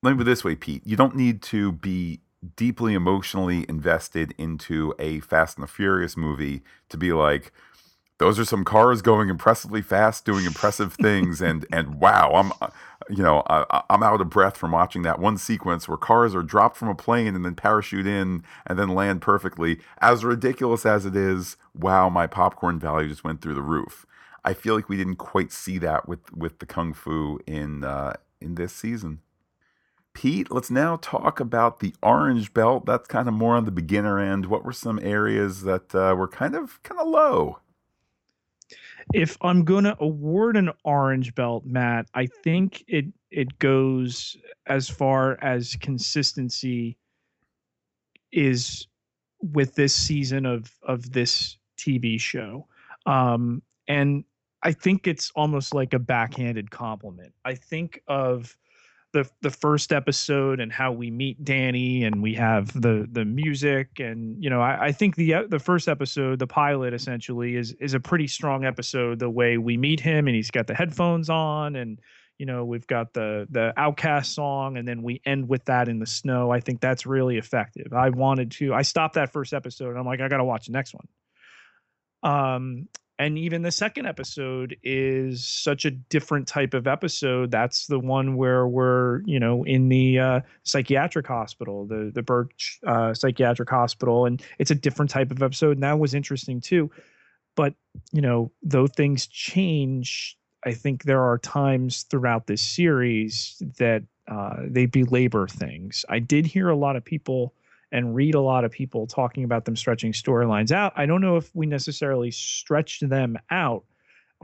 Let 0.00 0.12
me 0.12 0.18
put 0.18 0.24
this 0.24 0.44
way, 0.44 0.54
Pete. 0.54 0.86
You 0.86 0.94
don't 0.94 1.16
need 1.16 1.42
to 1.42 1.72
be 1.72 2.20
deeply 2.56 2.94
emotionally 2.94 3.66
invested 3.68 4.32
into 4.38 4.94
a 4.98 5.18
Fast 5.20 5.58
and 5.58 5.64
the 5.64 5.70
Furious 5.70 6.16
movie 6.16 6.62
to 6.88 6.96
be 6.96 7.12
like, 7.12 7.52
those 8.18 8.38
are 8.38 8.44
some 8.44 8.64
cars 8.64 9.02
going 9.02 9.28
impressively 9.28 9.82
fast, 9.82 10.24
doing 10.24 10.44
impressive 10.44 10.94
things, 10.94 11.40
and 11.40 11.66
and 11.72 12.00
wow, 12.00 12.32
I'm, 12.34 12.70
you 13.08 13.22
know, 13.22 13.42
I, 13.48 13.82
I'm 13.90 14.02
out 14.02 14.20
of 14.20 14.30
breath 14.30 14.56
from 14.56 14.72
watching 14.72 15.02
that 15.02 15.18
one 15.18 15.38
sequence 15.38 15.88
where 15.88 15.96
cars 15.96 16.34
are 16.34 16.42
dropped 16.42 16.76
from 16.76 16.88
a 16.88 16.94
plane 16.94 17.34
and 17.34 17.44
then 17.44 17.54
parachute 17.54 18.06
in 18.06 18.44
and 18.66 18.78
then 18.78 18.88
land 18.88 19.22
perfectly. 19.22 19.78
As 20.00 20.24
ridiculous 20.24 20.84
as 20.84 21.06
it 21.06 21.16
is, 21.16 21.56
wow, 21.74 22.08
my 22.08 22.26
popcorn 22.26 22.78
value 22.78 23.08
just 23.08 23.24
went 23.24 23.40
through 23.40 23.54
the 23.54 23.62
roof. 23.62 24.06
I 24.44 24.54
feel 24.54 24.74
like 24.74 24.88
we 24.88 24.96
didn't 24.96 25.16
quite 25.16 25.52
see 25.52 25.78
that 25.78 26.08
with 26.08 26.32
with 26.32 26.58
the 26.58 26.66
kung 26.66 26.94
fu 26.94 27.40
in 27.46 27.84
uh, 27.84 28.14
in 28.40 28.54
this 28.54 28.72
season. 28.72 29.20
Pete, 30.14 30.50
let's 30.50 30.70
now 30.70 30.96
talk 30.96 31.38
about 31.38 31.80
the 31.80 31.94
orange 32.02 32.52
belt. 32.52 32.86
That's 32.86 33.06
kind 33.06 33.28
of 33.28 33.34
more 33.34 33.54
on 33.54 33.66
the 33.66 33.70
beginner 33.70 34.18
end. 34.18 34.46
What 34.46 34.64
were 34.64 34.72
some 34.72 34.98
areas 35.00 35.62
that 35.62 35.94
uh, 35.94 36.14
were 36.16 36.28
kind 36.28 36.54
of 36.54 36.82
kind 36.82 37.00
of 37.00 37.08
low? 37.08 37.58
If 39.14 39.36
I'm 39.40 39.64
to 39.84 39.96
award 40.00 40.56
an 40.56 40.70
orange 40.84 41.34
belt, 41.34 41.64
Matt, 41.64 42.06
I 42.14 42.26
think 42.26 42.84
it 42.88 43.06
it 43.30 43.58
goes 43.58 44.36
as 44.66 44.88
far 44.88 45.38
as 45.42 45.76
consistency 45.76 46.96
is 48.32 48.86
with 49.40 49.74
this 49.74 49.94
season 49.94 50.46
of 50.46 50.72
of 50.82 51.12
this 51.12 51.56
TV 51.78 52.20
show. 52.20 52.66
Um, 53.06 53.62
and 53.86 54.24
I 54.62 54.72
think 54.72 55.06
it's 55.06 55.30
almost 55.36 55.74
like 55.74 55.94
a 55.94 55.98
backhanded 55.98 56.70
compliment. 56.70 57.32
I 57.44 57.54
think 57.54 58.02
of 58.08 58.56
the 59.12 59.28
the 59.40 59.50
first 59.50 59.92
episode 59.92 60.60
and 60.60 60.72
how 60.72 60.92
we 60.92 61.10
meet 61.10 61.42
Danny 61.42 62.04
and 62.04 62.22
we 62.22 62.34
have 62.34 62.72
the 62.80 63.08
the 63.10 63.24
music 63.24 64.00
and 64.00 64.42
you 64.42 64.50
know 64.50 64.60
I, 64.60 64.86
I 64.86 64.92
think 64.92 65.16
the 65.16 65.46
the 65.48 65.58
first 65.58 65.88
episode 65.88 66.38
the 66.38 66.46
pilot 66.46 66.92
essentially 66.92 67.56
is 67.56 67.72
is 67.80 67.94
a 67.94 68.00
pretty 68.00 68.26
strong 68.26 68.64
episode 68.64 69.18
the 69.18 69.30
way 69.30 69.56
we 69.56 69.76
meet 69.76 70.00
him 70.00 70.26
and 70.26 70.36
he's 70.36 70.50
got 70.50 70.66
the 70.66 70.74
headphones 70.74 71.30
on 71.30 71.76
and 71.76 71.98
you 72.38 72.46
know 72.46 72.64
we've 72.64 72.86
got 72.86 73.14
the 73.14 73.46
the 73.50 73.72
outcast 73.76 74.34
song 74.34 74.76
and 74.76 74.86
then 74.86 75.02
we 75.02 75.20
end 75.24 75.48
with 75.48 75.64
that 75.66 75.88
in 75.88 75.98
the 75.98 76.06
snow. 76.06 76.50
I 76.50 76.60
think 76.60 76.80
that's 76.80 77.06
really 77.06 77.38
effective. 77.38 77.92
I 77.92 78.10
wanted 78.10 78.52
to 78.52 78.74
I 78.74 78.82
stopped 78.82 79.14
that 79.14 79.32
first 79.32 79.52
episode 79.52 79.90
and 79.90 79.98
I'm 79.98 80.06
like 80.06 80.20
I 80.20 80.28
got 80.28 80.38
to 80.38 80.44
watch 80.44 80.66
the 80.66 80.72
next 80.72 80.94
one. 80.94 81.08
Um 82.22 82.88
and 83.18 83.36
even 83.38 83.62
the 83.62 83.72
second 83.72 84.06
episode 84.06 84.76
is 84.82 85.46
such 85.46 85.84
a 85.84 85.90
different 85.90 86.46
type 86.46 86.74
of 86.74 86.86
episode. 86.86 87.50
That's 87.50 87.86
the 87.86 87.98
one 87.98 88.36
where 88.36 88.66
we're 88.68 89.22
you 89.24 89.40
know 89.40 89.64
in 89.64 89.88
the 89.88 90.18
uh, 90.18 90.40
psychiatric 90.62 91.26
hospital 91.26 91.86
the 91.86 92.10
the 92.14 92.22
birch 92.22 92.78
uh, 92.86 93.14
psychiatric 93.14 93.68
hospital 93.70 94.26
and 94.26 94.42
it's 94.58 94.70
a 94.70 94.76
different 94.76 95.10
type 95.10 95.30
of 95.30 95.42
episode 95.42 95.72
and 95.72 95.82
that 95.82 95.98
was 95.98 96.14
interesting 96.14 96.60
too. 96.60 96.90
But 97.56 97.74
you 98.12 98.22
know 98.22 98.52
though 98.62 98.86
things 98.86 99.26
change 99.26 100.36
i 100.64 100.72
think 100.72 101.02
there 101.02 101.22
are 101.22 101.38
times 101.38 102.04
throughout 102.04 102.46
this 102.46 102.62
series 102.62 103.60
that 103.78 104.02
uh, 104.28 104.56
they 104.66 104.86
belabor 104.86 105.48
things. 105.48 106.04
I 106.08 106.18
did 106.18 106.46
hear 106.46 106.68
a 106.68 106.76
lot 106.76 106.96
of 106.96 107.04
people 107.04 107.54
and 107.92 108.14
read 108.14 108.34
a 108.34 108.40
lot 108.40 108.64
of 108.64 108.70
people 108.70 109.06
talking 109.06 109.44
about 109.44 109.64
them 109.64 109.76
stretching 109.76 110.12
storylines 110.12 110.70
out. 110.70 110.92
I 110.96 111.06
don't 111.06 111.20
know 111.20 111.36
if 111.36 111.54
we 111.54 111.66
necessarily 111.66 112.30
stretched 112.30 113.08
them 113.08 113.36
out 113.50 113.84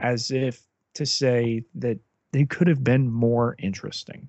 as 0.01 0.31
if 0.31 0.61
to 0.95 1.05
say 1.05 1.63
that 1.75 1.99
they 2.31 2.45
could 2.45 2.67
have 2.67 2.83
been 2.83 3.11
more 3.11 3.55
interesting. 3.59 4.27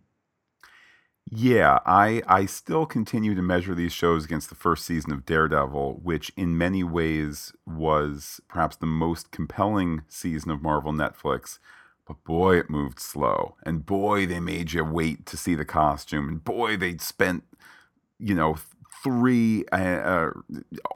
Yeah, 1.29 1.81
I 1.85 2.23
I 2.29 2.47
still 2.47 2.87
continue 2.87 3.35
to 3.35 3.43
measure 3.43 3.75
these 3.75 3.93
shows 3.93 4.25
against 4.25 4.49
the 4.49 4.55
first 4.55 4.85
season 4.85 5.13
of 5.13 5.27
Daredevil, 5.27 6.01
which 6.05 6.31
in 6.37 6.57
many 6.57 6.85
ways 6.85 7.53
was 7.67 8.41
perhaps 8.49 8.77
the 8.77 8.87
most 8.87 9.33
compelling 9.33 10.03
season 10.09 10.53
of 10.53 10.63
Marvel 10.63 10.93
Netflix. 10.93 11.59
But 12.07 12.23
boy, 12.23 12.59
it 12.59 12.71
moved 12.71 13.01
slow. 13.01 13.57
And 13.65 13.85
boy, 13.85 14.27
they 14.27 14.39
made 14.39 14.73
you 14.73 14.85
wait 14.85 15.27
to 15.27 15.37
see 15.37 15.57
the 15.57 15.65
costume. 15.65 16.29
And 16.29 16.45
boy, 16.45 16.77
they 16.77 16.97
spent, 16.99 17.43
you 18.21 18.35
know, 18.35 18.57
three, 19.07 19.65
uh, 19.71 19.77
uh, 19.77 20.31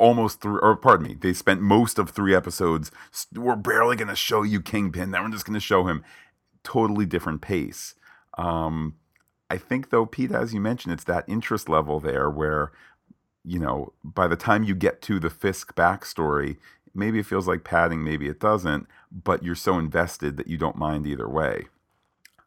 almost 0.01 0.41
three, 0.41 0.59
or 0.61 0.75
pardon 0.75 1.07
me, 1.07 1.15
they 1.15 1.33
spent 1.33 1.61
most 1.61 1.97
of 1.97 2.11
three 2.11 2.35
episodes. 2.35 2.91
We're 3.33 3.55
barely 3.55 3.95
going 3.95 4.09
to 4.09 4.17
show 4.17 4.43
you 4.43 4.61
Kingpin. 4.61 5.13
Now 5.13 5.23
we're 5.23 5.31
just 5.31 5.45
going 5.45 5.55
to 5.55 5.61
show 5.61 5.87
him. 5.87 6.03
Totally 6.65 7.07
different 7.07 7.41
pace. 7.41 7.95
Um, 8.37 8.97
I 9.49 9.59
think, 9.59 9.91
though, 9.91 10.07
Pete, 10.07 10.33
as 10.33 10.53
you 10.53 10.61
mentioned, 10.61 10.93
it's 10.93 11.05
that 11.05 11.25
interest 11.29 11.69
level 11.69 12.01
there 12.01 12.29
where, 12.29 12.73
you 13.45 13.61
know, 13.61 13.93
by 14.03 14.27
the 14.27 14.35
time 14.35 14.65
you 14.65 14.75
get 14.75 15.01
to 15.03 15.21
the 15.21 15.31
Fisk 15.31 15.77
backstory, 15.77 16.57
maybe 16.93 17.21
it 17.21 17.27
feels 17.27 17.47
like 17.47 17.63
padding, 17.63 18.03
maybe 18.03 18.27
it 18.27 18.41
doesn't, 18.41 18.89
but 19.13 19.45
you're 19.45 19.55
so 19.55 19.79
invested 19.79 20.37
that 20.37 20.49
you 20.49 20.57
don't 20.57 20.77
mind 20.77 21.07
either 21.07 21.29
way. 21.29 21.67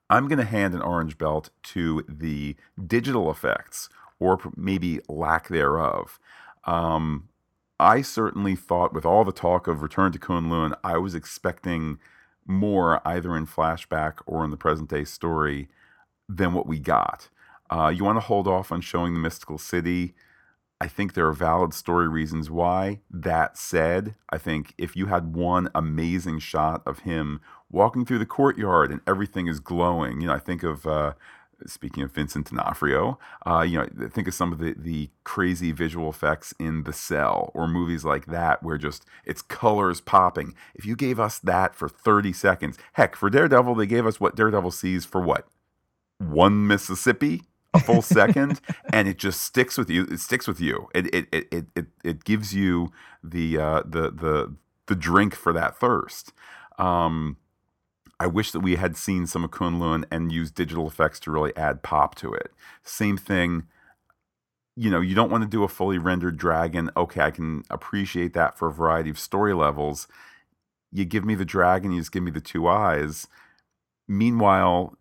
I'm 0.09 0.27
going 0.27 0.39
to 0.39 0.45
hand 0.45 0.73
an 0.73 0.81
orange 0.81 1.17
belt 1.17 1.49
to 1.63 2.03
the 2.09 2.57
digital 2.85 3.31
effects 3.31 3.87
or 4.23 4.39
maybe 4.55 5.01
lack 5.09 5.49
thereof. 5.49 6.19
Um, 6.63 7.27
I 7.79 8.01
certainly 8.01 8.55
thought, 8.55 8.93
with 8.93 9.05
all 9.05 9.25
the 9.25 9.33
talk 9.33 9.67
of 9.67 9.81
Return 9.81 10.13
to 10.13 10.19
Kunlun, 10.19 10.73
I 10.83 10.97
was 10.97 11.13
expecting 11.13 11.99
more 12.45 13.05
either 13.05 13.35
in 13.35 13.45
flashback 13.45 14.19
or 14.25 14.45
in 14.45 14.51
the 14.51 14.57
present 14.57 14.89
day 14.89 15.03
story 15.03 15.67
than 16.29 16.53
what 16.53 16.67
we 16.67 16.79
got. 16.79 17.29
Uh, 17.69 17.89
you 17.89 18.03
want 18.03 18.15
to 18.15 18.21
hold 18.21 18.47
off 18.47 18.71
on 18.71 18.79
showing 18.79 19.13
the 19.13 19.19
mystical 19.19 19.57
city. 19.57 20.13
I 20.79 20.87
think 20.87 21.13
there 21.13 21.27
are 21.27 21.33
valid 21.33 21.73
story 21.73 22.07
reasons 22.07 22.49
why. 22.49 23.01
That 23.09 23.57
said, 23.57 24.15
I 24.29 24.37
think 24.37 24.73
if 24.77 24.95
you 24.95 25.07
had 25.07 25.35
one 25.35 25.69
amazing 25.75 26.39
shot 26.39 26.83
of 26.85 26.99
him 26.99 27.41
walking 27.69 28.05
through 28.05 28.19
the 28.19 28.25
courtyard 28.25 28.91
and 28.91 29.01
everything 29.07 29.47
is 29.47 29.59
glowing, 29.59 30.21
you 30.21 30.27
know, 30.27 30.33
I 30.33 30.39
think 30.39 30.63
of 30.63 30.85
uh, 30.85 31.13
speaking 31.67 32.03
of 32.03 32.11
Vincent 32.11 32.49
D'Onofrio, 32.49 33.19
uh, 33.45 33.61
you 33.61 33.79
know, 33.79 34.09
think 34.09 34.27
of 34.27 34.33
some 34.33 34.51
of 34.51 34.59
the, 34.59 34.73
the 34.77 35.09
crazy 35.23 35.71
visual 35.71 36.09
effects 36.09 36.53
in 36.59 36.83
The 36.83 36.93
Cell 36.93 37.51
or 37.53 37.67
movies 37.67 38.03
like 38.03 38.25
that 38.27 38.63
where 38.63 38.77
just 38.77 39.05
it's 39.25 39.41
colors 39.41 40.01
popping. 40.01 40.55
If 40.75 40.85
you 40.85 40.95
gave 40.95 41.19
us 41.19 41.39
that 41.39 41.75
for 41.75 41.89
30 41.89 42.33
seconds, 42.33 42.77
heck, 42.93 43.15
for 43.15 43.29
Daredevil, 43.29 43.75
they 43.75 43.87
gave 43.87 44.05
us 44.05 44.19
what 44.19 44.35
Daredevil 44.35 44.71
sees 44.71 45.05
for 45.05 45.21
what? 45.21 45.47
One 46.17 46.67
Mississippi? 46.67 47.43
A 47.73 47.79
full 47.79 48.01
second, 48.03 48.61
and 48.91 49.07
it 49.07 49.17
just 49.17 49.41
sticks 49.41 49.77
with 49.77 49.89
you. 49.89 50.03
It 50.03 50.19
sticks 50.19 50.47
with 50.47 50.61
you. 50.61 50.89
It 50.93 51.07
it 51.13 51.27
it 51.31 51.65
it 51.75 51.85
it, 52.03 52.23
gives 52.23 52.53
you 52.53 52.91
the 53.23 53.57
uh, 53.57 53.81
the 53.83 54.11
the 54.11 54.55
the 54.85 54.95
drink 54.95 55.33
for 55.33 55.51
that 55.53 55.75
thirst. 55.79 56.33
Um, 56.77 57.37
I 58.19 58.27
wish 58.27 58.51
that 58.51 58.61
we 58.61 58.75
had 58.75 58.95
seen 58.95 59.27
some 59.27 59.43
of 59.43 59.51
Kunlun 59.51 60.05
and 60.11 60.31
used 60.31 60.55
digital 60.55 60.87
effects 60.87 61.19
to 61.21 61.31
really 61.31 61.55
add 61.57 61.83
pop 61.83 62.15
to 62.15 62.33
it. 62.33 62.51
Same 62.83 63.17
thing, 63.17 63.63
you 64.75 64.89
know, 64.89 65.01
you 65.01 65.15
don't 65.15 65.31
want 65.31 65.43
to 65.43 65.49
do 65.49 65.63
a 65.63 65.67
fully 65.67 65.97
rendered 65.97 66.37
dragon. 66.37 66.89
Okay, 66.95 67.21
I 67.21 67.31
can 67.31 67.63
appreciate 67.69 68.33
that 68.33 68.57
for 68.57 68.67
a 68.67 68.73
variety 68.73 69.09
of 69.09 69.19
story 69.19 69.53
levels. 69.53 70.07
You 70.91 71.05
give 71.05 71.25
me 71.25 71.35
the 71.35 71.45
dragon, 71.45 71.91
you 71.91 72.01
just 72.01 72.11
give 72.11 72.23
me 72.23 72.31
the 72.31 72.41
two 72.41 72.67
eyes. 72.67 73.27
Meanwhile, 74.07 74.97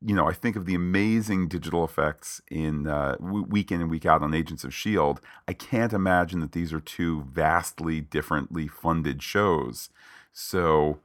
you 0.00 0.14
know, 0.14 0.28
I 0.28 0.32
think 0.32 0.54
of 0.54 0.64
the 0.64 0.74
amazing 0.74 1.48
digital 1.48 1.84
effects 1.84 2.40
in 2.50 2.86
uh, 2.86 3.16
week 3.20 3.72
in 3.72 3.80
and 3.80 3.90
week 3.90 4.06
out 4.06 4.22
on 4.22 4.32
Agents 4.32 4.62
of 4.62 4.70
S.H.I.E.L.D. 4.70 5.20
I 5.48 5.52
can't 5.52 5.92
imagine 5.92 6.40
that 6.40 6.52
these 6.52 6.72
are 6.72 6.80
two 6.80 7.22
vastly 7.22 8.00
differently 8.00 8.68
funded 8.68 9.22
shows. 9.22 9.90
So, 10.32 11.00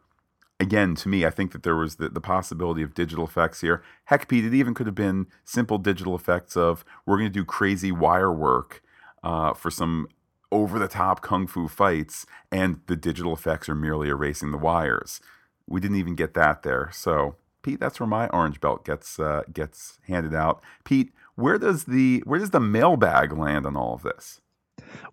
again, 0.63 0.95
to 0.95 1.09
me, 1.09 1.25
I 1.25 1.29
think 1.29 1.51
that 1.51 1.63
there 1.63 1.75
was 1.75 1.97
the, 1.97 2.09
the 2.09 2.21
possibility 2.21 2.81
of 2.81 2.95
digital 2.95 3.25
effects 3.25 3.61
here. 3.61 3.83
Heck, 4.05 4.27
Pete, 4.27 4.45
it 4.45 4.53
even 4.53 4.73
could 4.73 4.87
have 4.87 4.95
been 4.95 5.27
simple 5.43 5.77
digital 5.77 6.15
effects 6.15 6.57
of 6.57 6.83
we're 7.05 7.17
going 7.17 7.29
to 7.29 7.39
do 7.39 7.45
crazy 7.45 7.91
wire 7.91 8.33
work 8.33 8.81
uh, 9.23 9.53
for 9.53 9.69
some 9.69 10.07
over 10.51 10.79
the 10.79 10.87
top 10.87 11.21
kung 11.21 11.47
fu 11.47 11.67
fights, 11.67 12.25
and 12.51 12.79
the 12.87 12.95
digital 12.95 13.33
effects 13.33 13.67
are 13.67 13.75
merely 13.75 14.09
erasing 14.09 14.51
the 14.51 14.57
wires. 14.57 15.19
We 15.67 15.81
didn't 15.81 15.97
even 15.97 16.15
get 16.15 16.33
that 16.35 16.63
there. 16.63 16.89
So, 16.93 17.35
Pete, 17.63 17.79
that's 17.79 17.99
where 17.99 18.07
my 18.07 18.27
orange 18.29 18.59
belt 18.61 18.85
gets 18.85 19.19
uh, 19.19 19.43
gets 19.51 19.99
handed 20.07 20.35
out. 20.35 20.61
Pete, 20.83 21.11
where 21.35 21.57
does 21.57 21.85
the 21.85 22.21
where 22.25 22.39
does 22.39 22.51
the 22.51 22.59
mailbag 22.59 23.33
land 23.33 23.65
on 23.65 23.75
all 23.75 23.95
of 23.95 24.03
this? 24.03 24.41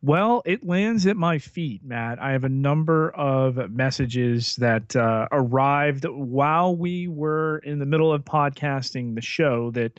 Well, 0.02 0.42
it 0.46 0.66
lands 0.66 1.06
at 1.06 1.16
my 1.16 1.38
feet, 1.38 1.82
Matt. 1.84 2.18
I 2.20 2.32
have 2.32 2.44
a 2.44 2.48
number 2.48 3.10
of 3.10 3.70
messages 3.70 4.56
that 4.56 4.94
uh, 4.96 5.28
arrived 5.32 6.04
while 6.04 6.74
we 6.76 7.08
were 7.08 7.58
in 7.58 7.78
the 7.78 7.86
middle 7.86 8.12
of 8.12 8.24
podcasting 8.24 9.14
the 9.14 9.20
show 9.20 9.70
that 9.72 9.98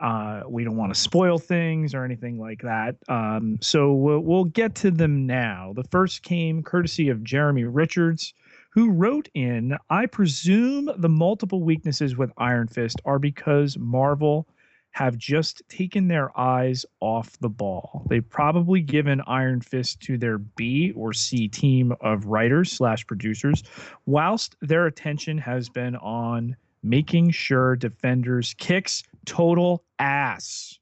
uh, 0.00 0.42
we 0.48 0.64
don't 0.64 0.76
want 0.76 0.94
to 0.94 0.98
spoil 1.00 1.38
things 1.38 1.94
or 1.94 2.04
anything 2.04 2.38
like 2.38 2.62
that. 2.62 2.96
Um, 3.08 3.58
so 3.60 3.92
we'll, 3.92 4.20
we'll 4.20 4.44
get 4.44 4.74
to 4.76 4.90
them 4.90 5.26
now. 5.26 5.72
The 5.76 5.84
first 5.84 6.22
came 6.22 6.62
courtesy 6.62 7.10
of 7.10 7.22
Jeremy 7.22 7.64
Richards, 7.64 8.32
who 8.70 8.90
wrote 8.90 9.28
in 9.34 9.76
I 9.90 10.06
presume 10.06 10.90
the 10.96 11.08
multiple 11.08 11.62
weaknesses 11.62 12.16
with 12.16 12.32
Iron 12.38 12.68
Fist 12.68 13.00
are 13.04 13.18
because 13.18 13.76
Marvel 13.76 14.46
have 14.92 15.16
just 15.16 15.62
taken 15.68 16.08
their 16.08 16.36
eyes 16.38 16.84
off 17.00 17.38
the 17.38 17.48
ball. 17.48 18.04
They've 18.08 18.28
probably 18.28 18.80
given 18.80 19.20
Iron 19.26 19.60
Fist 19.60 20.00
to 20.02 20.18
their 20.18 20.38
B 20.38 20.92
or 20.96 21.12
C 21.12 21.48
team 21.48 21.94
of 22.00 22.26
writers 22.26 22.72
slash 22.72 23.06
producers, 23.06 23.62
whilst 24.06 24.56
their 24.60 24.86
attention 24.86 25.38
has 25.38 25.68
been 25.68 25.96
on 25.96 26.56
making 26.82 27.30
sure 27.30 27.76
defenders 27.76 28.54
kicks 28.58 29.02
total 29.26 29.84
ass. 29.98 30.78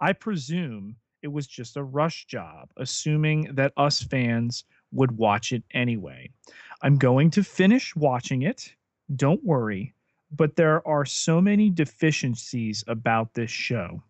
I 0.00 0.12
presume 0.12 0.96
it 1.22 1.28
was 1.28 1.46
just 1.46 1.76
a 1.76 1.82
rush 1.82 2.26
job, 2.26 2.68
assuming 2.76 3.48
that 3.54 3.72
us 3.76 4.02
fans 4.02 4.64
would 4.92 5.12
watch 5.12 5.52
it 5.52 5.64
anyway. 5.72 6.30
I'm 6.82 6.96
going 6.96 7.30
to 7.30 7.42
finish 7.42 7.96
watching 7.96 8.42
it. 8.42 8.74
Don't 9.16 9.42
worry 9.44 9.94
but 10.36 10.56
there 10.56 10.86
are 10.86 11.04
so 11.04 11.40
many 11.40 11.70
deficiencies 11.70 12.84
about 12.86 13.34
this 13.34 13.50
show. 13.50 14.02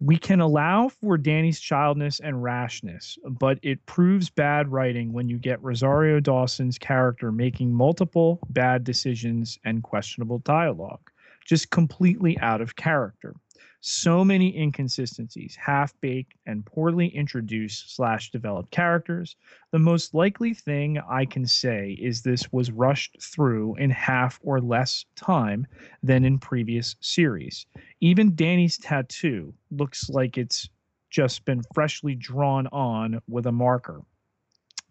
We 0.00 0.16
can 0.16 0.40
allow 0.40 0.88
for 0.88 1.16
Danny's 1.16 1.60
childness 1.60 2.18
and 2.18 2.42
rashness, 2.42 3.16
but 3.24 3.58
it 3.62 3.86
proves 3.86 4.30
bad 4.30 4.68
writing 4.68 5.12
when 5.12 5.28
you 5.28 5.38
get 5.38 5.62
Rosario 5.62 6.18
Dawson's 6.18 6.76
character 6.76 7.30
making 7.30 7.72
multiple 7.72 8.40
bad 8.50 8.82
decisions 8.82 9.60
and 9.64 9.82
questionable 9.84 10.40
dialogue, 10.40 11.08
just 11.46 11.70
completely 11.70 12.36
out 12.40 12.60
of 12.60 12.74
character 12.74 13.36
so 13.84 14.24
many 14.24 14.56
inconsistencies, 14.56 15.56
half 15.56 15.92
baked 16.00 16.34
and 16.46 16.64
poorly 16.64 17.08
introduced 17.08 17.96
slash 17.96 18.30
developed 18.30 18.70
characters. 18.70 19.34
The 19.72 19.80
most 19.80 20.14
likely 20.14 20.54
thing 20.54 20.98
I 20.98 21.24
can 21.24 21.44
say 21.46 21.98
is 22.00 22.22
this 22.22 22.52
was 22.52 22.70
rushed 22.70 23.20
through 23.20 23.74
in 23.76 23.90
half 23.90 24.38
or 24.44 24.60
less 24.60 25.04
time 25.16 25.66
than 26.00 26.24
in 26.24 26.38
previous 26.38 26.94
series. 27.00 27.66
Even 28.00 28.36
Danny's 28.36 28.78
tattoo 28.78 29.52
looks 29.72 30.08
like 30.08 30.38
it's 30.38 30.68
just 31.10 31.44
been 31.44 31.62
freshly 31.74 32.14
drawn 32.14 32.68
on 32.68 33.20
with 33.28 33.46
a 33.46 33.52
marker. 33.52 34.02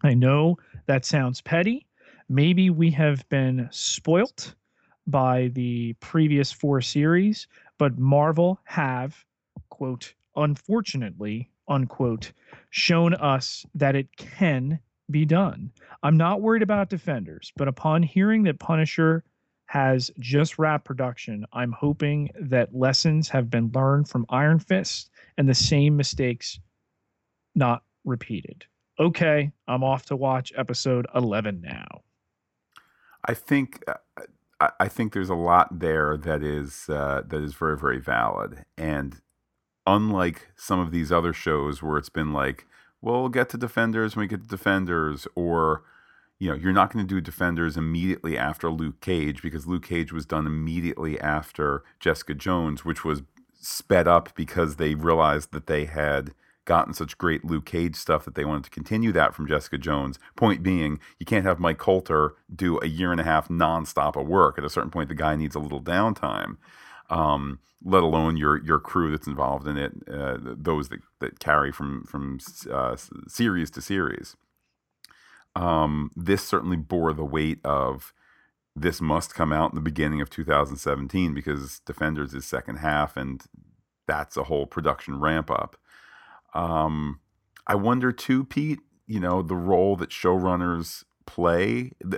I 0.04 0.12
know 0.12 0.58
that 0.86 1.06
sounds 1.06 1.40
petty. 1.40 1.86
Maybe 2.28 2.68
we 2.68 2.90
have 2.90 3.26
been 3.30 3.68
spoilt 3.70 4.54
by 5.06 5.50
the 5.54 5.94
previous 5.94 6.52
four 6.52 6.80
series, 6.80 7.48
but 7.78 7.98
Marvel 7.98 8.60
have, 8.64 9.24
quote, 9.70 10.14
unfortunately, 10.36 11.50
unquote, 11.68 12.32
shown 12.70 13.14
us 13.14 13.66
that 13.74 13.96
it 13.96 14.16
can 14.16 14.78
be 15.10 15.24
done. 15.24 15.70
I'm 16.02 16.16
not 16.16 16.40
worried 16.40 16.62
about 16.62 16.88
Defenders, 16.88 17.52
but 17.56 17.68
upon 17.68 18.02
hearing 18.02 18.44
that 18.44 18.58
Punisher 18.58 19.24
has 19.66 20.10
just 20.18 20.58
wrapped 20.58 20.84
production, 20.84 21.46
I'm 21.52 21.72
hoping 21.72 22.30
that 22.38 22.74
lessons 22.74 23.28
have 23.30 23.48
been 23.48 23.70
learned 23.74 24.08
from 24.08 24.26
Iron 24.28 24.58
Fist 24.58 25.10
and 25.38 25.48
the 25.48 25.54
same 25.54 25.96
mistakes 25.96 26.60
not 27.54 27.82
repeated. 28.04 28.66
Okay, 29.00 29.50
I'm 29.66 29.82
off 29.82 30.04
to 30.06 30.16
watch 30.16 30.52
episode 30.56 31.06
11 31.14 31.62
now. 31.62 32.02
I 33.24 33.34
think 33.34 33.82
uh, 33.88 33.94
I, 34.78 34.88
think 34.88 35.12
there's 35.12 35.30
a 35.30 35.34
lot 35.34 35.80
there 35.80 36.16
that 36.16 36.42
is 36.42 36.88
uh, 36.88 37.22
that 37.26 37.42
is 37.42 37.54
very 37.54 37.76
very 37.76 38.00
valid, 38.00 38.64
and 38.76 39.20
unlike 39.86 40.50
some 40.56 40.78
of 40.78 40.90
these 40.90 41.10
other 41.10 41.32
shows 41.32 41.82
where 41.82 41.98
it's 41.98 42.08
been 42.08 42.32
like, 42.32 42.66
well, 43.00 43.20
we'll 43.20 43.28
get 43.28 43.48
to 43.50 43.58
Defenders 43.58 44.14
when 44.14 44.24
we 44.24 44.28
get 44.28 44.42
to 44.42 44.48
Defenders, 44.48 45.26
or 45.34 45.82
you 46.38 46.48
know, 46.48 46.54
you're 46.54 46.72
not 46.72 46.92
going 46.92 47.06
to 47.06 47.14
do 47.14 47.20
Defenders 47.20 47.76
immediately 47.76 48.36
after 48.36 48.68
Luke 48.68 49.00
Cage 49.00 49.42
because 49.42 49.66
Luke 49.66 49.86
Cage 49.86 50.12
was 50.12 50.26
done 50.26 50.46
immediately 50.46 51.20
after 51.20 51.84
Jessica 52.00 52.34
Jones, 52.34 52.84
which 52.84 53.04
was 53.04 53.22
sped 53.60 54.08
up 54.08 54.34
because 54.34 54.76
they 54.76 54.94
realized 54.94 55.52
that 55.52 55.68
they 55.68 55.84
had 55.84 56.34
gotten 56.64 56.94
such 56.94 57.18
great 57.18 57.44
Luke 57.44 57.66
Cage 57.66 57.96
stuff 57.96 58.24
that 58.24 58.34
they 58.34 58.44
wanted 58.44 58.64
to 58.64 58.70
continue 58.70 59.12
that 59.12 59.34
from 59.34 59.48
Jessica 59.48 59.78
Jones. 59.78 60.18
Point 60.36 60.62
being, 60.62 61.00
you 61.18 61.26
can't 61.26 61.44
have 61.44 61.58
Mike 61.58 61.78
Colter 61.78 62.34
do 62.54 62.78
a 62.80 62.86
year 62.86 63.10
and 63.10 63.20
a 63.20 63.24
half 63.24 63.48
nonstop 63.48 64.20
of 64.20 64.28
work. 64.28 64.58
At 64.58 64.64
a 64.64 64.70
certain 64.70 64.90
point, 64.90 65.08
the 65.08 65.14
guy 65.14 65.36
needs 65.36 65.54
a 65.54 65.60
little 65.60 65.82
downtime. 65.82 66.56
Um, 67.10 67.58
let 67.84 68.02
alone 68.02 68.36
your 68.36 68.64
your 68.64 68.78
crew 68.78 69.10
that's 69.10 69.26
involved 69.26 69.66
in 69.66 69.76
it, 69.76 69.92
uh, 70.10 70.38
those 70.40 70.88
that, 70.88 71.00
that 71.20 71.40
carry 71.40 71.72
from 71.72 72.04
from 72.04 72.38
uh, 72.70 72.96
series 73.28 73.70
to 73.72 73.80
series. 73.80 74.36
Um, 75.54 76.10
this 76.16 76.42
certainly 76.42 76.76
bore 76.76 77.12
the 77.12 77.24
weight 77.24 77.58
of 77.64 78.14
this 78.74 79.00
must 79.00 79.34
come 79.34 79.52
out 79.52 79.70
in 79.72 79.74
the 79.74 79.82
beginning 79.82 80.20
of 80.20 80.30
2017 80.30 81.34
because 81.34 81.80
Defenders 81.80 82.32
is 82.32 82.46
second 82.46 82.76
half, 82.76 83.16
and 83.16 83.42
that's 84.06 84.36
a 84.36 84.44
whole 84.44 84.66
production 84.66 85.20
ramp 85.20 85.50
up. 85.50 85.76
Um, 86.54 87.20
I 87.66 87.74
wonder 87.74 88.12
too, 88.12 88.44
Pete, 88.44 88.80
you 89.06 89.20
know, 89.20 89.42
the 89.42 89.56
role 89.56 89.96
that 89.96 90.10
showrunners 90.10 91.04
play. 91.26 91.92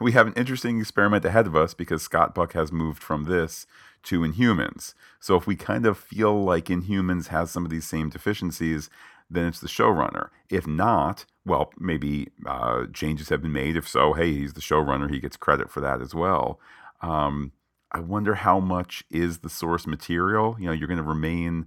We 0.00 0.12
have 0.12 0.28
an 0.28 0.34
interesting 0.34 0.78
experiment 0.78 1.24
ahead 1.24 1.48
of 1.48 1.56
us 1.56 1.74
because 1.74 2.02
Scott 2.02 2.32
Buck 2.32 2.52
has 2.52 2.70
moved 2.70 3.02
from 3.02 3.24
this 3.24 3.66
to 4.04 4.20
Inhumans. 4.20 4.94
So 5.18 5.34
if 5.34 5.44
we 5.46 5.56
kind 5.56 5.86
of 5.86 5.98
feel 5.98 6.44
like 6.44 6.66
Inhumans 6.66 7.28
has 7.28 7.50
some 7.50 7.64
of 7.64 7.70
these 7.70 7.86
same 7.86 8.08
deficiencies, 8.10 8.90
then 9.28 9.46
it's 9.46 9.60
the 9.60 9.66
showrunner. 9.66 10.28
If 10.48 10.68
not, 10.68 11.26
well, 11.44 11.72
maybe 11.78 12.28
uh, 12.46 12.86
changes 12.94 13.28
have 13.28 13.42
been 13.42 13.52
made. 13.52 13.76
If 13.76 13.88
so, 13.88 14.12
hey, 14.12 14.32
he's 14.32 14.52
the 14.54 14.60
showrunner. 14.60 15.10
He 15.10 15.18
gets 15.18 15.36
credit 15.36 15.70
for 15.70 15.80
that 15.80 16.00
as 16.00 16.14
well. 16.14 16.60
Um, 17.02 17.52
I 17.90 18.00
wonder 18.00 18.34
how 18.36 18.60
much 18.60 19.02
is 19.10 19.38
the 19.38 19.50
source 19.50 19.86
material. 19.86 20.56
You 20.60 20.66
know, 20.66 20.72
you're 20.72 20.88
going 20.88 20.98
to 20.98 21.02
remain 21.02 21.66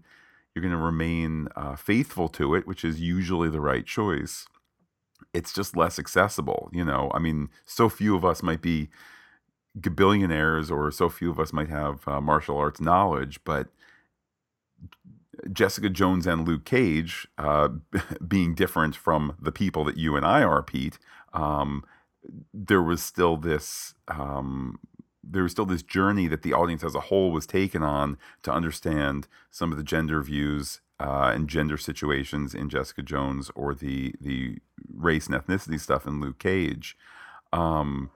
you're 0.53 0.61
going 0.61 0.71
to 0.71 0.77
remain 0.77 1.47
uh, 1.55 1.75
faithful 1.75 2.27
to 2.29 2.55
it, 2.55 2.67
which 2.67 2.83
is 2.83 2.99
usually 2.99 3.49
the 3.49 3.61
right 3.61 3.85
choice. 3.85 4.45
It's 5.33 5.53
just 5.53 5.77
less 5.77 5.97
accessible. 5.97 6.69
You 6.73 6.83
know, 6.83 7.11
I 7.13 7.19
mean, 7.19 7.49
so 7.65 7.89
few 7.89 8.15
of 8.15 8.25
us 8.25 8.43
might 8.43 8.61
be 8.61 8.89
billionaires 9.95 10.69
or 10.69 10.91
so 10.91 11.07
few 11.07 11.31
of 11.31 11.39
us 11.39 11.53
might 11.53 11.69
have 11.69 12.05
uh, 12.07 12.19
martial 12.19 12.57
arts 12.57 12.81
knowledge, 12.81 13.39
but 13.45 13.69
Jessica 15.51 15.89
Jones 15.89 16.27
and 16.27 16.47
Luke 16.47 16.65
Cage, 16.65 17.27
uh, 17.37 17.69
being 18.27 18.53
different 18.53 18.95
from 18.95 19.35
the 19.41 19.51
people 19.51 19.83
that 19.85 19.97
you 19.97 20.15
and 20.15 20.25
I 20.25 20.43
are, 20.43 20.61
Pete, 20.61 20.99
um, 21.33 21.83
there 22.53 22.81
was 22.81 23.01
still 23.01 23.37
this 23.37 23.95
um, 24.07 24.79
there 25.31 25.43
was 25.43 25.51
still 25.51 25.65
this 25.65 25.83
journey 25.83 26.27
that 26.27 26.41
the 26.41 26.53
audience 26.53 26.83
as 26.83 26.95
a 26.95 27.01
whole 27.01 27.31
was 27.31 27.45
taken 27.45 27.83
on 27.83 28.17
to 28.43 28.51
understand 28.51 29.27
some 29.49 29.71
of 29.71 29.77
the 29.77 29.83
gender 29.83 30.21
views 30.21 30.81
uh, 30.99 31.31
and 31.33 31.47
gender 31.47 31.77
situations 31.77 32.53
in 32.53 32.69
Jessica 32.69 33.01
Jones 33.01 33.49
or 33.55 33.73
the 33.73 34.13
the 34.21 34.59
race 34.93 35.27
and 35.27 35.35
ethnicity 35.35 35.79
stuff 35.79 36.05
in 36.05 36.21
Luke 36.21 36.39
Cage. 36.39 36.97
Um, 37.51 38.11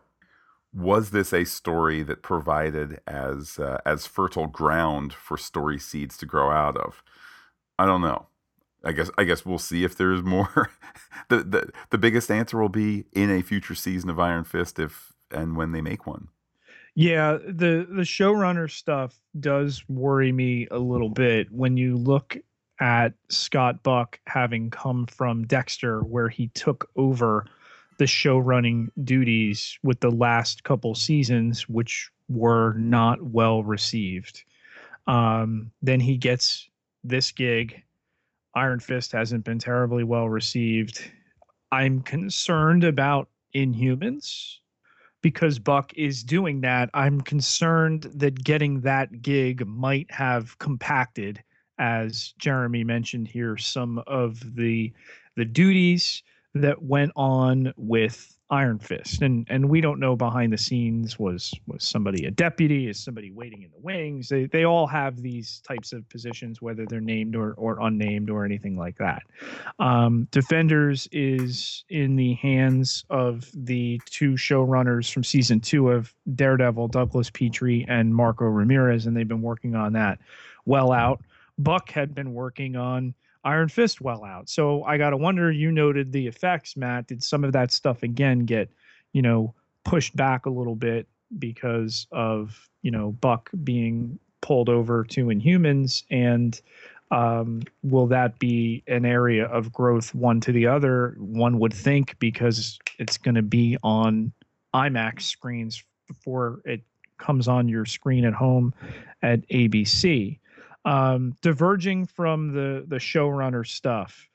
was 0.74 1.12
this 1.12 1.34
a 1.34 1.46
story 1.46 2.04
that 2.04 2.22
provided 2.22 3.00
as 3.08 3.58
uh, 3.58 3.80
as 3.86 4.06
fertile 4.06 4.48
ground 4.48 5.14
for 5.14 5.38
story 5.38 5.80
seeds 5.80 6.18
to 6.18 6.26
grow 6.26 6.52
out 6.52 6.78
of? 6.78 7.02
I 7.80 7.86
don't 7.86 8.02
know. 8.02 8.28
I 8.84 8.92
guess 8.92 9.10
I 9.18 9.24
guess 9.24 9.46
we'll 9.46 9.58
see 9.58 9.84
if 9.84 9.98
there's 9.98 10.22
more. 10.22 10.70
the, 11.30 11.38
the 11.38 11.70
the 11.90 11.98
biggest 11.98 12.30
answer 12.30 12.60
will 12.60 12.70
be 12.70 13.06
in 13.14 13.32
a 13.32 13.42
future 13.42 13.76
season 13.76 14.10
of 14.10 14.20
Iron 14.20 14.44
Fist 14.44 14.78
if 14.78 15.14
and 15.32 15.56
when 15.58 15.72
they 15.72 15.82
make 15.82 16.06
one. 16.06 16.28
Yeah, 16.96 17.38
the 17.46 17.86
the 17.90 18.04
showrunner 18.04 18.72
stuff 18.72 19.20
does 19.38 19.84
worry 19.90 20.32
me 20.32 20.68
a 20.72 20.80
little 20.80 21.10
bit 21.10 21.52
when 21.52 21.76
you 21.76 21.98
look 21.98 22.38
at 22.80 23.14
Scott 23.30 23.84
Buck 23.84 24.20
having 24.28 24.70
come 24.70 25.06
from 25.06 25.46
Dexter 25.46 26.02
where 26.02 26.30
he 26.30 26.48
took 26.50 26.90
over 26.96 27.46
the 27.98 28.08
show 28.08 28.38
running 28.38 28.92
duties 29.04 29.78
with 29.84 30.00
the 30.00 30.12
last 30.12 30.64
couple 30.64 30.96
seasons 30.96 31.68
which 31.68 32.10
were 32.30 32.74
not 32.74 33.22
well 33.22 33.64
received. 33.64 34.44
Um, 35.08 35.72
then 35.82 36.00
he 36.00 36.18
gets 36.18 36.70
this 37.04 37.32
gig. 37.32 37.84
Iron 38.56 38.80
Fist 38.80 39.12
hasn't 39.12 39.44
been 39.44 39.60
terribly 39.60 40.06
well 40.06 40.30
received. 40.30 41.12
I'm 41.72 42.02
concerned 42.02 42.86
about 42.86 43.28
Inhumans 43.54 44.60
because 45.26 45.58
Buck 45.58 45.92
is 45.96 46.22
doing 46.22 46.62
that, 46.62 46.92
I'm 46.94 47.20
concerned 47.20 48.04
that 48.14 48.44
getting 48.44 48.82
that 48.82 49.24
gig 49.24 49.66
might 49.66 50.06
have 50.12 50.56
compacted 50.60 51.44
as 51.80 52.36
Jeremy 52.38 52.84
mentioned 52.84 53.28
here, 53.28 53.58
some 53.58 54.04
of 54.06 54.56
the 54.56 54.94
the 55.36 55.44
duties 55.46 56.22
that 56.54 56.84
went 56.84 57.12
on 57.16 57.74
with 57.76 58.35
Iron 58.52 58.78
Fist, 58.78 59.24
and 59.24 59.48
and 59.50 59.70
we 59.70 59.82
don't 59.82 60.00
know 60.00 60.16
behind 60.16 60.54
the 60.54 60.58
scenes 60.58 61.18
was 61.18 61.52
was 61.66 61.84
somebody 61.84 62.26
a 62.26 62.32
deputy, 62.32 62.88
is 62.88 63.04
somebody 63.04 63.32
waiting 63.32 63.64
in 63.64 63.72
the 63.72 63.80
wings. 63.80 64.30
They 64.30 64.46
they 64.46 64.66
all 64.66 64.86
have 64.86 65.22
these 65.22 65.62
types 65.68 65.94
of 65.94 66.08
positions, 66.10 66.62
whether 66.62 66.86
they're 66.86 67.02
named 67.02 67.36
or 67.36 67.54
or 67.54 67.80
unnamed 67.82 68.30
or 68.30 68.46
anything 68.46 68.78
like 68.78 68.98
that. 68.98 69.24
Um, 69.80 70.28
Defenders 70.30 71.08
is 71.12 71.86
in 71.90 72.16
the 72.16 72.34
hands 72.36 73.04
of 73.10 73.50
the 73.56 74.00
two 74.06 74.34
showrunners 74.34 75.12
from 75.12 75.24
season 75.24 75.60
two 75.60 75.90
of 75.90 76.14
Daredevil, 76.36 76.90
Douglas 76.90 77.32
Petrie 77.32 77.84
and 77.90 78.14
Marco 78.14 78.46
Ramirez, 78.46 79.08
and 79.08 79.18
they've 79.18 79.28
been 79.28 79.42
working 79.42 79.76
on 79.76 79.94
that 79.94 80.20
well 80.66 80.92
out. 80.92 81.20
Buck 81.58 81.90
had 81.90 82.14
been 82.14 82.34
working 82.34 82.76
on 82.76 83.16
Iron 83.46 83.70
Fist 83.70 84.02
well 84.02 84.26
out. 84.26 84.50
So 84.50 84.84
I 84.84 84.98
got 84.98 85.12
to 85.12 85.18
wonder, 85.18 85.52
you 85.52 85.72
noted 85.72 86.12
the 86.12 86.26
effects, 86.26 86.76
Matt. 86.76 87.08
Did 87.08 87.24
some 87.24 87.44
of 87.44 87.54
that 87.54 87.72
stuff 87.72 88.02
again 88.02 88.40
get, 88.40 88.70
you 89.14 89.22
know, 89.22 89.54
pushed 89.84 90.16
back 90.16 90.48
a 90.48 90.50
little 90.50 90.76
bit 90.76 91.08
because 91.38 92.08
of, 92.12 92.68
you 92.82 92.90
know, 92.90 93.12
Buck 93.12 93.52
being 93.64 94.18
pulled 94.42 94.68
over 94.68 95.04
to 95.06 95.28
Inhumans? 95.28 96.04
And 96.10 96.60
um, 97.12 97.62
will 97.84 98.08
that 98.08 98.40
be 98.40 98.84
an 98.88 99.06
area 99.06 99.46
of 99.46 99.72
growth 99.72 100.16
one 100.16 100.42
to 100.42 100.52
the 100.52 100.66
other? 100.66 101.16
One 101.20 101.60
would 101.60 101.74
think 101.74 102.18
because 102.18 102.80
it's 102.98 103.18
going 103.20 103.36
to 103.36 103.44
be 103.44 103.78
on 103.84 104.34
IMAX 104.74 105.22
screens 105.22 105.84
before 106.08 106.62
it 106.66 106.82
comes 107.20 107.48
on 107.48 107.70
your 107.70 107.86
screen 107.86 108.26
at 108.26 108.34
home 108.34 108.74
at 109.22 109.48
ABC 109.50 110.40
um, 110.86 111.36
diverging 111.42 112.06
from 112.06 112.54
the 112.54 112.86
the 112.88 112.98
showrunner 112.98 113.66
stuff, 113.66 114.30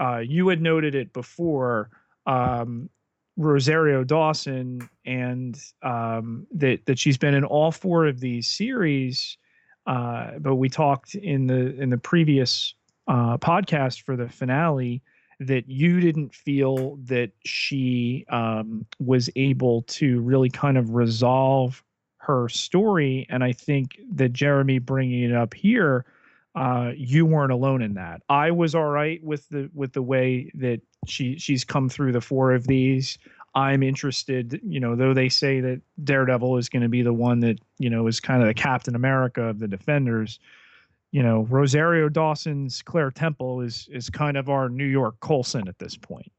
uh, 0.00 0.18
you 0.18 0.48
had 0.48 0.60
noted 0.60 0.94
it 0.94 1.12
before. 1.12 1.90
Um, 2.26 2.88
Rosario 3.36 4.04
Dawson 4.04 4.88
and 5.06 5.58
um, 5.82 6.46
that 6.52 6.84
that 6.86 6.98
she's 6.98 7.16
been 7.16 7.34
in 7.34 7.44
all 7.44 7.72
four 7.72 8.06
of 8.06 8.20
these 8.20 8.46
series. 8.46 9.38
Uh, 9.86 10.38
but 10.38 10.56
we 10.56 10.68
talked 10.68 11.14
in 11.14 11.46
the 11.46 11.74
in 11.80 11.90
the 11.90 11.98
previous 11.98 12.74
uh, 13.08 13.36
podcast 13.38 14.02
for 14.02 14.16
the 14.16 14.28
finale 14.28 15.02
that 15.40 15.68
you 15.68 15.98
didn't 16.00 16.34
feel 16.34 16.96
that 17.04 17.32
she 17.44 18.24
um, 18.28 18.86
was 19.00 19.28
able 19.34 19.82
to 19.82 20.20
really 20.20 20.48
kind 20.48 20.78
of 20.78 20.94
resolve 20.94 21.82
her 22.22 22.48
story. 22.48 23.26
And 23.28 23.42
I 23.42 23.52
think 23.52 23.98
that 24.12 24.32
Jeremy 24.32 24.78
bringing 24.78 25.24
it 25.24 25.34
up 25.34 25.54
here, 25.54 26.04
uh, 26.54 26.92
you 26.96 27.26
weren't 27.26 27.50
alone 27.50 27.82
in 27.82 27.94
that. 27.94 28.22
I 28.28 28.52
was 28.52 28.74
all 28.74 28.90
right 28.90 29.22
with 29.24 29.48
the 29.48 29.70
with 29.74 29.92
the 29.92 30.02
way 30.02 30.50
that 30.54 30.80
she 31.06 31.36
she's 31.38 31.64
come 31.64 31.88
through 31.88 32.12
the 32.12 32.20
four 32.20 32.52
of 32.52 32.66
these. 32.66 33.18
I'm 33.54 33.82
interested, 33.82 34.60
you 34.64 34.80
know, 34.80 34.94
though 34.94 35.12
they 35.14 35.28
say 35.28 35.60
that 35.60 35.80
Daredevil 36.04 36.56
is 36.58 36.68
going 36.68 36.82
to 36.82 36.88
be 36.88 37.02
the 37.02 37.12
one 37.12 37.40
that 37.40 37.58
you 37.78 37.90
know 37.90 38.06
is 38.06 38.20
kind 38.20 38.40
of 38.40 38.48
the 38.48 38.54
Captain 38.54 38.94
America 38.94 39.42
of 39.42 39.58
the 39.58 39.68
Defenders. 39.68 40.38
You 41.10 41.22
know, 41.22 41.42
Rosario 41.50 42.08
Dawson's 42.08 42.82
Claire 42.82 43.10
Temple 43.10 43.62
is 43.62 43.88
is 43.90 44.10
kind 44.10 44.36
of 44.36 44.48
our 44.48 44.68
New 44.68 44.86
York 44.86 45.16
Coulson 45.20 45.66
at 45.66 45.78
this 45.78 45.96
point. 45.96 46.30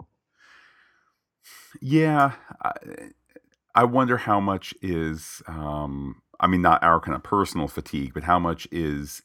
Yeah, 1.81 2.31
I, 2.63 2.71
I 3.75 3.85
wonder 3.85 4.17
how 4.17 4.39
much 4.39 4.73
is, 4.81 5.41
um, 5.47 6.21
I 6.39 6.47
mean, 6.47 6.61
not 6.61 6.83
our 6.83 6.99
kind 6.99 7.15
of 7.15 7.23
personal 7.23 7.67
fatigue, 7.67 8.13
but 8.13 8.23
how 8.23 8.39
much 8.39 8.67
is 8.71 9.23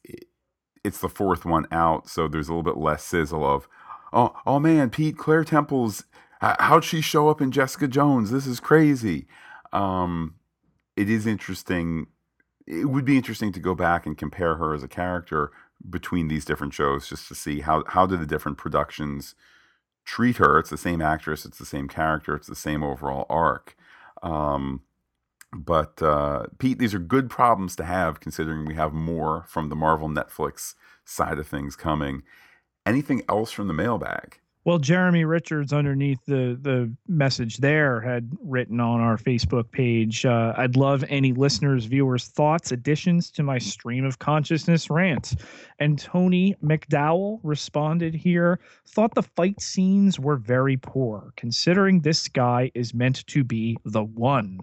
it's 0.84 1.00
the 1.00 1.08
fourth 1.08 1.44
one 1.44 1.66
out, 1.70 2.08
so 2.08 2.28
there's 2.28 2.48
a 2.48 2.52
little 2.52 2.62
bit 2.62 2.78
less 2.78 3.04
sizzle 3.04 3.44
of, 3.44 3.68
oh, 4.12 4.34
oh 4.46 4.58
man, 4.58 4.90
Pete 4.90 5.18
Claire 5.18 5.44
Temple's, 5.44 6.04
how'd 6.40 6.84
she 6.84 7.00
show 7.00 7.28
up 7.28 7.40
in 7.40 7.50
Jessica 7.50 7.88
Jones? 7.88 8.30
This 8.30 8.46
is 8.46 8.60
crazy. 8.60 9.26
Um, 9.72 10.36
it 10.96 11.10
is 11.10 11.26
interesting. 11.26 12.06
It 12.66 12.86
would 12.86 13.04
be 13.04 13.16
interesting 13.16 13.52
to 13.52 13.60
go 13.60 13.74
back 13.74 14.06
and 14.06 14.16
compare 14.16 14.54
her 14.56 14.74
as 14.74 14.82
a 14.82 14.88
character 14.88 15.50
between 15.88 16.28
these 16.28 16.44
different 16.44 16.74
shows, 16.74 17.08
just 17.08 17.28
to 17.28 17.34
see 17.34 17.60
how 17.60 17.84
how 17.88 18.06
do 18.06 18.16
the 18.16 18.26
different 18.26 18.58
productions 18.58 19.34
treat 20.04 20.38
her. 20.38 20.58
It's 20.58 20.70
the 20.70 20.76
same 20.76 21.02
actress, 21.02 21.44
it's 21.44 21.58
the 21.58 21.66
same 21.66 21.88
character, 21.88 22.34
it's 22.34 22.48
the 22.48 22.56
same 22.56 22.82
overall 22.82 23.26
arc. 23.28 23.76
Um, 24.22 24.82
but 25.52 26.02
uh, 26.02 26.46
Pete, 26.58 26.78
these 26.78 26.94
are 26.94 26.98
good 26.98 27.30
problems 27.30 27.74
to 27.76 27.84
have 27.84 28.20
considering 28.20 28.66
we 28.66 28.74
have 28.74 28.92
more 28.92 29.44
from 29.48 29.68
the 29.68 29.76
Marvel 29.76 30.08
Netflix 30.08 30.74
side 31.04 31.38
of 31.38 31.46
things 31.46 31.74
coming. 31.76 32.22
Anything 32.84 33.22
else 33.28 33.50
from 33.50 33.68
the 33.68 33.74
mailbag? 33.74 34.40
Well, 34.68 34.78
Jeremy 34.78 35.24
Richards 35.24 35.72
underneath 35.72 36.22
the 36.26 36.58
the 36.60 36.94
message 37.08 37.56
there 37.56 38.02
had 38.02 38.36
written 38.42 38.80
on 38.80 39.00
our 39.00 39.16
Facebook 39.16 39.70
page, 39.70 40.26
uh, 40.26 40.52
"I'd 40.58 40.76
love 40.76 41.02
any 41.08 41.32
listeners, 41.32 41.86
viewers' 41.86 42.26
thoughts, 42.26 42.70
additions 42.70 43.30
to 43.30 43.42
my 43.42 43.56
stream 43.56 44.04
of 44.04 44.18
consciousness 44.18 44.90
rant." 44.90 45.36
And 45.78 45.98
Tony 45.98 46.54
McDowell 46.62 47.40
responded 47.42 48.14
here, 48.14 48.60
"Thought 48.86 49.14
the 49.14 49.22
fight 49.22 49.62
scenes 49.62 50.20
were 50.20 50.36
very 50.36 50.76
poor, 50.76 51.32
considering 51.34 52.00
this 52.00 52.28
guy 52.28 52.70
is 52.74 52.92
meant 52.92 53.26
to 53.28 53.44
be 53.44 53.78
the 53.86 54.04
one." 54.04 54.60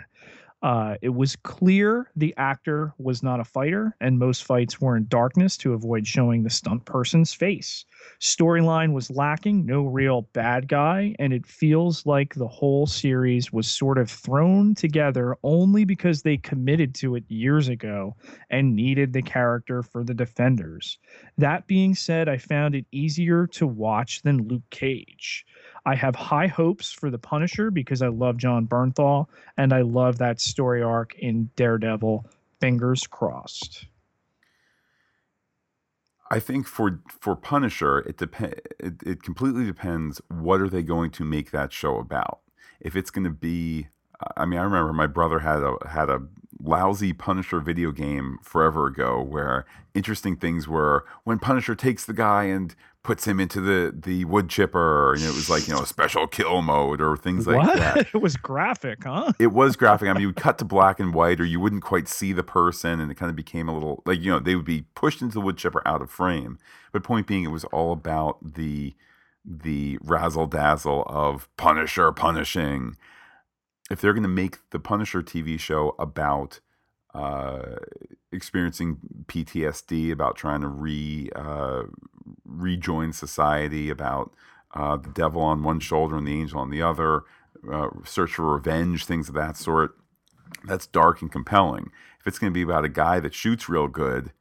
Uh, 0.66 0.96
it 1.04 1.10
was 1.10 1.36
clear 1.36 2.10
the 2.16 2.34
actor 2.38 2.92
was 2.98 3.22
not 3.22 3.40
a 3.40 3.44
fighter, 3.44 3.96
and 4.02 4.18
most 4.18 4.44
fights 4.44 4.82
were 4.82 4.98
in 4.98 5.06
darkness 5.10 5.58
to 5.58 5.74
avoid 5.74 6.08
showing 6.08 6.42
the 6.42 6.50
stunt 6.50 6.84
person's 6.86 7.32
face. 7.32 7.86
Storyline 8.20 8.92
was 8.92 9.12
lacking, 9.12 9.64
no 9.64 9.84
real 9.84 10.24
bad 10.34 10.68
guy, 10.68 11.14
and 11.20 11.34
it 11.34 11.46
feels 11.46 12.04
like 12.08 12.34
the 12.34 12.48
whole 12.48 12.88
series 12.88 13.54
was 13.54 13.70
sort 13.70 14.00
of 14.00 14.10
thrown 14.10 14.74
together 14.74 15.38
only 15.44 15.86
because 15.86 16.24
they 16.24 16.36
committed 16.36 16.96
to 16.96 17.14
it 17.14 17.30
years 17.30 17.68
ago 17.68 18.16
and 18.50 18.76
needed 18.76 19.14
the 19.14 19.22
character 19.22 19.84
for 19.84 20.04
the 20.04 20.16
defenders. 20.16 20.98
That 21.38 21.68
being 21.68 21.94
said, 21.94 22.28
I 22.28 22.40
found 22.40 22.74
it 22.74 22.88
easier 22.92 23.46
to 23.52 23.68
watch 23.68 24.24
than 24.24 24.48
Luke 24.48 24.68
Cage. 24.72 25.46
I 25.86 25.96
have 25.96 26.16
high 26.16 26.48
hopes 26.48 26.92
for 26.92 27.12
the 27.12 27.18
Punisher 27.18 27.70
because 27.70 28.02
I 28.02 28.08
love 28.08 28.38
Jon 28.38 28.68
Bernthal 28.68 29.28
and 29.58 29.72
I 29.72 29.82
love 29.82 30.18
that 30.18 30.42
story 30.42 30.82
arc 30.82 31.16
in 31.20 31.50
Daredevil. 31.56 32.26
Fingers 32.60 33.06
crossed. 33.06 33.86
I 36.32 36.40
think 36.40 36.66
for 36.68 37.02
for 37.08 37.36
Punisher, 37.36 38.00
it 38.00 38.18
depend 38.18 38.56
it, 38.80 38.94
it 39.06 39.24
completely 39.24 39.66
depends 39.66 40.22
what 40.30 40.60
are 40.60 40.70
they 40.70 40.82
going 40.82 41.12
to 41.12 41.24
make 41.24 41.52
that 41.52 41.72
show 41.72 41.98
about. 41.98 42.40
If 42.80 42.96
it's 42.96 43.12
going 43.12 43.26
to 43.26 43.30
be 43.30 43.88
I 44.38 44.46
mean, 44.46 44.60
I 44.60 44.64
remember 44.64 44.94
my 44.94 45.08
brother 45.08 45.40
had 45.40 45.60
a 45.60 45.76
had 45.88 46.10
a 46.10 46.22
lousy 46.60 47.14
Punisher 47.14 47.60
video 47.60 47.92
game 47.92 48.38
forever 48.42 48.88
ago 48.88 49.22
where 49.22 49.66
interesting 49.94 50.36
things 50.36 50.68
were 50.68 51.06
when 51.24 51.38
Punisher 51.38 51.76
takes 51.76 52.06
the 52.06 52.14
guy 52.14 52.46
and 52.46 52.76
puts 53.06 53.28
him 53.28 53.40
into 53.40 53.62
the 53.62 53.94
the 53.96 54.26
wood 54.26 54.50
chipper 54.50 55.14
and 55.14 55.22
it 55.22 55.28
was 55.36 55.48
like 55.48 55.68
you 55.68 55.74
know 55.76 55.82
a 55.82 55.86
special 55.86 56.26
kill 56.26 56.64
mode 56.64 57.00
or 57.00 57.16
things 57.16 57.46
like 57.46 57.58
what? 57.58 57.78
that. 57.78 58.08
It 58.16 58.22
was 58.22 58.36
graphic 58.36 59.04
huh? 59.04 59.32
It 59.38 59.54
was 59.54 59.76
graphic. 59.76 60.10
I 60.10 60.14
mean 60.14 60.22
you 60.22 60.28
would 60.30 60.36
cut 60.36 60.58
to 60.58 60.66
black 60.66 61.00
and 61.00 61.14
white 61.14 61.40
or 61.40 61.46
you 61.46 61.60
wouldn't 61.60 61.84
quite 61.84 62.08
see 62.08 62.34
the 62.34 62.42
person 62.42 63.00
and 63.00 63.12
it 63.12 63.16
kind 63.16 63.30
of 63.30 63.36
became 63.36 63.70
a 63.70 63.74
little 63.76 64.02
like 64.08 64.22
you 64.22 64.32
know 64.32 64.40
they 64.40 64.56
would 64.56 64.66
be 64.66 64.86
pushed 64.96 65.22
into 65.22 65.36
the 65.36 65.42
wood 65.42 65.56
chipper 65.56 65.88
out 65.88 66.02
of 66.02 66.10
frame. 66.10 66.58
But 66.92 67.04
point 67.04 67.28
being 67.28 67.44
it 67.44 67.52
was 67.52 67.64
all 67.66 67.92
about 67.92 68.56
the 68.56 68.96
the 69.46 70.00
razzle 70.02 70.48
dazzle 70.48 71.04
of 71.08 71.48
punisher 71.58 72.12
punishing. 72.12 72.98
If 73.92 74.02
they're 74.02 74.14
going 74.14 74.24
to 74.24 74.30
make 74.30 74.58
the 74.72 74.80
punisher 74.80 75.22
tv 75.22 75.60
show 75.60 75.96
about 76.00 76.60
uh, 77.16 77.78
experiencing 78.32 78.98
PTSD, 79.28 80.12
about 80.12 80.36
trying 80.36 80.62
to 80.62 80.68
re 80.68 81.30
uh, 81.36 81.84
rejoin 82.46 83.14
society, 83.14 83.90
about 83.90 84.34
uh, 84.74 84.98
the 84.98 85.10
devil 85.10 85.42
on 85.42 85.64
one 85.64 85.80
shoulder 85.80 86.18
and 86.18 86.28
the 86.28 86.38
angel 86.38 86.60
on 86.60 86.70
the 86.70 86.82
other, 86.82 87.24
uh, 87.72 87.88
search 88.04 88.34
for 88.34 88.54
revenge, 88.54 89.06
things 89.06 89.30
of 89.30 89.36
that 89.36 89.56
sort. 89.56 89.96
That's 90.66 90.88
dark 90.88 91.22
and 91.22 91.32
compelling. 91.32 91.92
If 92.20 92.28
it's 92.28 92.38
going 92.38 92.52
to 92.52 92.54
be 92.54 92.64
about 92.64 92.86
a 92.86 92.90
guy 92.90 93.20
that 93.22 93.34
shoots 93.34 93.70
real 93.70 93.88
good, 93.88 94.34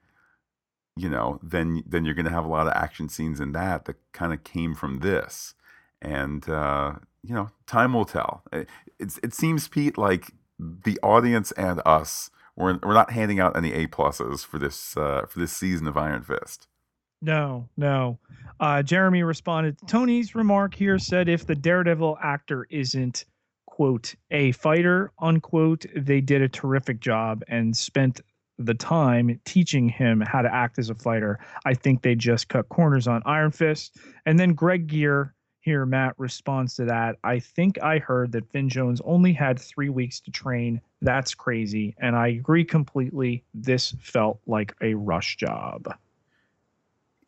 you 0.97 1.09
know, 1.09 1.39
then 1.43 1.85
then 1.87 2.05
you're 2.05 2.15
going 2.15 2.25
to 2.25 2.33
have 2.33 2.45
a 2.45 2.49
lot 2.49 2.67
of 2.67 2.73
action 2.73 3.09
scenes 3.09 3.39
in 3.39 3.53
that 3.53 3.85
that 3.85 3.97
kind 4.13 4.33
of 4.33 4.43
came 4.43 4.75
from 4.75 4.99
this, 4.99 5.55
and 6.03 6.49
uh, 6.49 6.95
you 7.23 7.35
know, 7.35 7.51
time 7.67 7.93
will 7.93 8.05
tell. 8.05 8.43
It, 8.53 8.69
it 8.99 9.33
seems 9.33 9.69
Pete 9.69 9.97
like 9.97 10.33
the 10.59 10.99
audience 11.03 11.53
and 11.53 11.81
us 11.85 12.31
we're 12.57 12.79
we're 12.83 12.95
not 12.95 13.11
handing 13.11 13.41
out 13.41 13.57
any 13.57 13.73
A 13.73 13.87
pluses 13.87 14.45
for 14.45 14.59
this 14.59 14.97
uh, 14.97 15.27
for 15.29 15.39
this 15.39 15.53
season 15.53 15.87
of 15.87 15.97
Iron 15.97 16.23
Fist. 16.23 16.69
No, 17.23 17.69
no. 17.77 18.19
Uh, 18.61 18.83
Jeremy 18.83 19.23
responded. 19.23 19.77
Tony's 19.89 20.35
remark 20.35 20.75
here 20.75 20.99
said 20.99 21.29
if 21.29 21.47
the 21.47 21.55
Daredevil 21.55 22.19
actor 22.23 22.67
isn't 22.71 23.25
quote 23.67 24.15
a 24.31 24.53
fighter 24.53 25.11
unquote, 25.19 25.87
they 25.97 26.21
did 26.21 26.43
a 26.43 26.49
terrific 26.49 27.01
job 27.01 27.43
and 27.49 27.77
spent 27.77 28.21
the 28.59 28.75
time 28.75 29.41
teaching 29.45 29.89
him 29.89 30.21
how 30.21 30.43
to 30.43 30.55
act 30.55 30.79
as 30.79 30.91
a 30.91 30.95
fighter. 30.95 31.41
I 31.65 31.75
think 31.75 32.03
they 32.03 32.15
just 32.15 32.49
cut 32.49 32.69
corners 32.69 33.09
on 33.09 33.23
Iron 33.27 33.51
Fist. 33.51 33.97
And 34.27 34.39
then 34.39 34.55
Greg 34.55 34.87
Gear 34.87 35.34
here, 35.65 35.87
Matt 35.87 36.15
responds 36.19 36.75
to 36.77 36.85
that. 36.85 37.17
I 37.25 37.39
think 37.39 37.83
I 37.83 37.99
heard 37.99 38.33
that 38.33 38.51
Finn 38.51 38.69
Jones 38.69 39.01
only 39.05 39.33
had 39.33 39.59
three 39.59 39.89
weeks 39.89 40.21
to 40.21 40.31
train. 40.31 40.81
That's 41.01 41.35
crazy. 41.35 41.95
And 41.99 42.15
I 42.15 42.29
agree 42.29 42.65
completely. 42.65 43.43
This 43.55 43.97
felt 44.01 44.41
like 44.47 44.75
a 44.83 44.93
rush 44.93 45.37
job. 45.37 45.89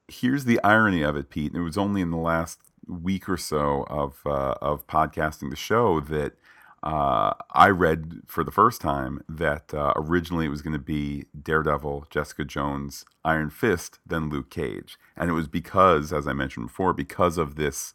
Here's 0.09 0.45
the 0.45 0.63
irony 0.63 1.03
of 1.03 1.17
it, 1.17 1.31
Pete. 1.31 1.55
It 1.55 1.61
was 1.61 1.79
only 1.79 2.03
in 2.03 2.11
the 2.11 2.19
last 2.19 2.61
week 2.87 3.29
or 3.29 3.39
so 3.39 3.85
of 3.89 4.21
uh, 4.27 4.55
of 4.61 4.87
podcasting 4.87 5.51
the 5.51 5.57
show 5.57 5.99
that 6.01 6.35
uh, 6.83 7.33
I 7.51 7.71
read 7.71 8.21
for 8.27 8.45
the 8.45 8.53
first 8.53 8.81
time 8.83 9.25
that 9.29 9.75
uh, 9.75 9.95
originally 9.97 10.47
it 10.47 10.51
was 10.51 10.63
going 10.63 10.75
to 10.75 10.79
be 10.79 11.25
Daredevil, 11.43 12.07
Jessica 12.11 12.45
Jones, 12.45 13.05
Iron 13.25 13.51
Fist, 13.51 13.99
then 14.07 14.29
Luke 14.29 14.51
Cage, 14.51 14.99
and 15.17 15.31
it 15.31 15.33
was 15.33 15.49
because, 15.49 16.13
as 16.13 16.29
I 16.29 16.33
mentioned 16.35 16.67
before, 16.67 16.93
because 16.93 17.39
of 17.39 17.57
this, 17.57 17.93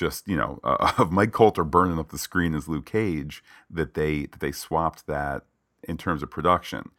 just 0.00 0.26
you 0.26 0.36
know, 0.36 0.58
uh, 0.64 0.92
of 0.98 1.12
Mike 1.12 1.32
Colter 1.32 1.64
burning 1.64 1.98
up 1.98 2.10
the 2.10 2.18
screen 2.18 2.54
as 2.54 2.68
Luke 2.68 2.86
Cage, 2.86 3.44
that 3.70 3.94
they 3.94 4.22
that 4.26 4.40
they 4.40 4.52
swapped 4.52 5.06
that 5.06 5.44
in 5.84 5.96
terms 5.96 6.22
of 6.22 6.30
production, 6.30 6.90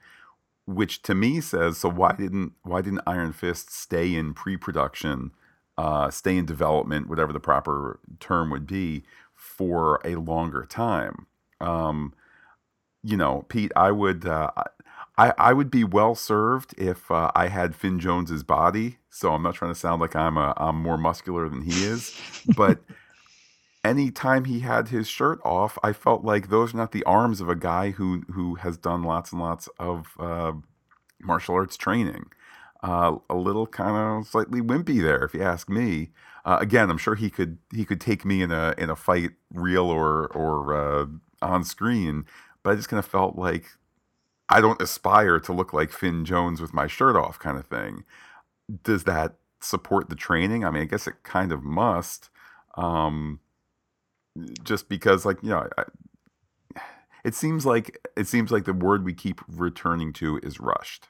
which 0.65 1.01
to 1.03 1.13
me 1.13 1.41
says, 1.41 1.77
so 1.79 1.89
why 1.89 2.13
didn't 2.13 2.53
why 2.63 2.81
didn't 2.81 3.01
Iron 3.05 3.33
Fist 3.33 3.73
stay 3.73 4.15
in 4.15 4.33
pre-production, 4.33 5.31
uh, 5.77 6.09
stay 6.09 6.37
in 6.37 6.45
development, 6.45 7.09
whatever 7.09 7.33
the 7.33 7.39
proper 7.41 7.99
term 8.19 8.49
would 8.51 8.67
be? 8.67 9.03
for 9.41 9.99
a 10.05 10.15
longer 10.15 10.65
time. 10.69 11.25
Um, 11.59 12.13
you 13.03 13.17
know, 13.17 13.43
Pete, 13.49 13.71
I 13.75 13.91
would 13.91 14.27
uh, 14.27 14.51
I 15.21 15.33
I 15.37 15.53
would 15.53 15.69
be 15.69 15.83
well 15.83 16.15
served 16.15 16.73
if 16.77 17.11
uh, 17.11 17.31
I 17.35 17.47
had 17.47 17.75
Finn 17.75 17.99
Jones's 17.99 18.43
body. 18.43 18.97
So 19.09 19.33
I'm 19.33 19.43
not 19.43 19.55
trying 19.55 19.71
to 19.71 19.79
sound 19.79 20.01
like 20.01 20.15
I'm 20.15 20.37
a 20.37 20.53
I'm 20.57 20.77
more 20.81 20.97
muscular 20.97 21.47
than 21.47 21.61
he 21.61 21.83
is, 21.83 22.15
but 22.55 22.79
anytime 23.83 24.45
he 24.45 24.61
had 24.61 24.87
his 24.87 25.07
shirt 25.07 25.39
off, 25.43 25.77
I 25.83 25.93
felt 25.93 26.23
like 26.23 26.49
those 26.49 26.73
are 26.73 26.77
not 26.77 26.91
the 26.91 27.03
arms 27.03 27.39
of 27.41 27.49
a 27.49 27.55
guy 27.55 27.91
who 27.91 28.23
who 28.33 28.55
has 28.55 28.77
done 28.77 29.03
lots 29.03 29.31
and 29.31 29.41
lots 29.41 29.69
of 29.79 30.07
uh, 30.19 30.53
martial 31.21 31.55
arts 31.55 31.77
training. 31.77 32.25
Uh, 32.83 33.17
a 33.29 33.35
little 33.35 33.67
kind 33.67 33.95
of 33.95 34.27
slightly 34.27 34.59
wimpy 34.59 35.03
there, 35.03 35.23
if 35.23 35.35
you 35.35 35.43
ask 35.43 35.69
me. 35.69 36.09
Uh, 36.43 36.57
again, 36.59 36.89
I'm 36.89 36.97
sure 36.97 37.13
he 37.13 37.29
could 37.29 37.59
he 37.71 37.85
could 37.85 38.01
take 38.01 38.25
me 38.25 38.41
in 38.41 38.51
a 38.51 38.73
in 38.77 38.89
a 38.89 38.95
fight, 38.95 39.31
real 39.53 39.85
or 39.85 40.27
or 40.29 40.73
uh, 40.73 41.05
on 41.43 41.63
screen, 41.63 42.25
but 42.63 42.71
I 42.71 42.75
just 42.75 42.89
kind 42.89 42.97
of 42.97 43.05
felt 43.05 43.35
like 43.35 43.65
I 44.51 44.61
don't 44.61 44.81
aspire 44.81 45.39
to 45.39 45.53
look 45.53 45.73
like 45.73 45.91
Finn 45.91 46.25
Jones 46.25 46.61
with 46.61 46.73
my 46.73 46.87
shirt 46.87 47.15
off, 47.15 47.39
kind 47.39 47.57
of 47.57 47.65
thing. 47.65 48.03
Does 48.83 49.05
that 49.05 49.35
support 49.61 50.09
the 50.09 50.15
training? 50.15 50.65
I 50.65 50.71
mean, 50.71 50.83
I 50.83 50.85
guess 50.85 51.07
it 51.07 51.23
kind 51.23 51.51
of 51.51 51.63
must, 51.63 52.29
um, 52.75 53.39
just 54.63 54.89
because, 54.89 55.25
like 55.25 55.37
you 55.41 55.49
know, 55.49 55.67
I, 55.77 55.83
it 57.23 57.35
seems 57.35 57.65
like 57.65 57.97
it 58.17 58.27
seems 58.27 58.51
like 58.51 58.65
the 58.65 58.73
word 58.73 59.05
we 59.05 59.13
keep 59.13 59.41
returning 59.47 60.13
to 60.13 60.39
is 60.43 60.59
rushed. 60.59 61.07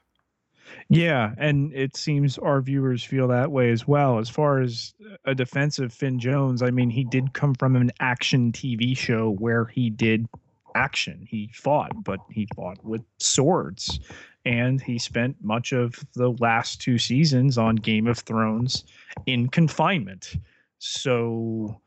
Yeah, 0.88 1.34
and 1.38 1.72
it 1.74 1.96
seems 1.96 2.38
our 2.38 2.60
viewers 2.60 3.02
feel 3.02 3.28
that 3.28 3.50
way 3.50 3.70
as 3.70 3.86
well. 3.86 4.18
As 4.18 4.28
far 4.28 4.60
as 4.60 4.94
a 5.24 5.34
defensive 5.34 5.92
Finn 5.92 6.18
Jones, 6.18 6.62
I 6.62 6.70
mean, 6.70 6.90
he 6.90 7.04
did 7.04 7.34
come 7.34 7.54
from 7.54 7.76
an 7.76 7.90
action 8.00 8.52
TV 8.52 8.96
show 8.96 9.30
where 9.32 9.66
he 9.66 9.90
did 9.90 10.26
action. 10.74 11.26
He 11.28 11.50
fought, 11.54 12.04
but 12.04 12.20
he 12.30 12.46
fought 12.54 12.84
with 12.84 13.02
swords. 13.18 14.00
And 14.44 14.80
he 14.80 14.98
spent 14.98 15.36
much 15.42 15.72
of 15.72 15.94
the 16.14 16.30
last 16.40 16.80
two 16.80 16.98
seasons 16.98 17.58
on 17.58 17.76
Game 17.76 18.06
of 18.06 18.18
Thrones 18.18 18.84
in 19.26 19.48
confinement. 19.48 20.36
So, 20.78 21.80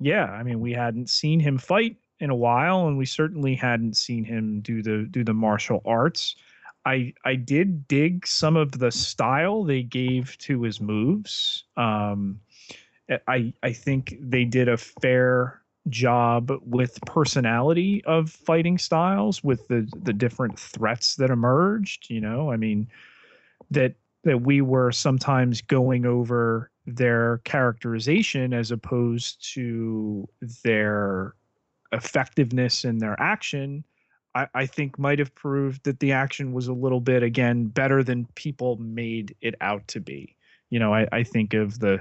yeah, 0.00 0.24
I 0.24 0.42
mean, 0.42 0.60
we 0.60 0.72
hadn't 0.72 1.08
seen 1.08 1.38
him 1.38 1.58
fight 1.58 1.96
in 2.18 2.30
a 2.30 2.34
while, 2.34 2.88
and 2.88 2.98
we 2.98 3.06
certainly 3.06 3.54
hadn't 3.54 3.96
seen 3.96 4.24
him 4.24 4.60
do 4.60 4.82
the 4.82 5.06
do 5.10 5.22
the 5.22 5.34
martial 5.34 5.82
arts. 5.84 6.34
I 6.84 7.12
I 7.24 7.34
did 7.34 7.86
dig 7.88 8.26
some 8.26 8.56
of 8.56 8.78
the 8.78 8.90
style 8.90 9.64
they 9.64 9.82
gave 9.82 10.36
to 10.38 10.62
his 10.62 10.80
moves. 10.80 11.64
Um, 11.76 12.40
I 13.28 13.52
I 13.62 13.72
think 13.72 14.16
they 14.20 14.44
did 14.44 14.68
a 14.68 14.76
fair 14.76 15.60
job 15.88 16.50
with 16.62 16.98
personality 17.06 18.02
of 18.04 18.30
fighting 18.30 18.78
styles 18.78 19.44
with 19.44 19.68
the 19.68 19.88
the 20.02 20.12
different 20.12 20.58
threats 20.58 21.16
that 21.16 21.30
emerged. 21.30 22.10
You 22.10 22.20
know, 22.20 22.50
I 22.50 22.56
mean 22.56 22.88
that 23.70 23.94
that 24.24 24.42
we 24.42 24.60
were 24.60 24.92
sometimes 24.92 25.60
going 25.60 26.04
over 26.06 26.70
their 26.86 27.38
characterization 27.38 28.52
as 28.52 28.70
opposed 28.70 29.52
to 29.54 30.28
their 30.64 31.34
effectiveness 31.92 32.84
in 32.84 32.98
their 32.98 33.20
action 33.20 33.84
I, 34.36 34.48
I 34.54 34.66
think 34.66 34.98
might 34.98 35.18
have 35.18 35.34
proved 35.34 35.84
that 35.84 35.98
the 35.98 36.12
action 36.12 36.52
was 36.52 36.68
a 36.68 36.72
little 36.72 37.00
bit 37.00 37.22
again 37.22 37.66
better 37.66 38.04
than 38.04 38.26
people 38.34 38.76
made 38.76 39.34
it 39.40 39.54
out 39.62 39.88
to 39.88 40.00
be. 40.00 40.36
You 40.68 40.78
know, 40.78 40.92
I, 40.92 41.08
I 41.10 41.22
think 41.22 41.54
of 41.54 41.78
the 41.78 42.00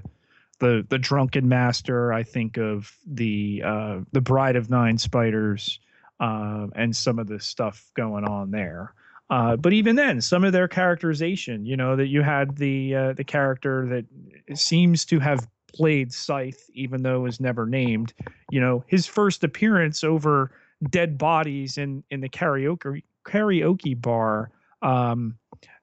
the 0.60 0.86
the 0.90 0.98
drunken 0.98 1.48
master. 1.48 2.14
I 2.14 2.24
think 2.24 2.58
of 2.58 2.98
the 3.06 3.64
uh, 3.66 4.00
the 4.12 4.22
bride 4.22 4.56
of 4.56 4.70
nine 4.70 4.98
spiders 4.98 5.80
uh, 6.20 6.68
and 6.76 6.96
some 6.96 7.20
of 7.20 7.28
the 7.28 7.40
stuff 7.40 7.92
going 7.96 8.26
on 8.26 8.52
there. 8.52 8.94
Uh, 9.30 9.56
but 9.56 9.74
even 9.74 9.96
then, 9.96 10.22
some 10.22 10.44
of 10.44 10.54
their 10.54 10.68
characterization, 10.68 11.66
you 11.66 11.76
know, 11.76 11.96
that 11.96 12.08
you 12.08 12.22
had 12.22 12.58
the 12.58 12.96
uh, 12.96 13.14
the 13.14 13.24
character 13.24 13.88
that 13.88 14.58
seems 14.58 15.06
to 15.06 15.20
have 15.20 15.48
played 15.68 16.14
Scythe, 16.14 16.70
even 16.74 17.04
though 17.04 17.22
was 17.22 17.40
never 17.40 17.66
named. 17.66 18.14
You 18.50 18.62
know, 18.62 18.84
his 18.88 19.06
first 19.06 19.44
appearance 19.44 20.04
over 20.04 20.52
dead 20.90 21.18
bodies 21.18 21.78
in 21.78 22.04
in 22.12 22.22
the 22.22 22.30
karaoke 22.30 23.04
karaoke 23.26 24.00
bar 24.00 24.52
um, 24.82 25.38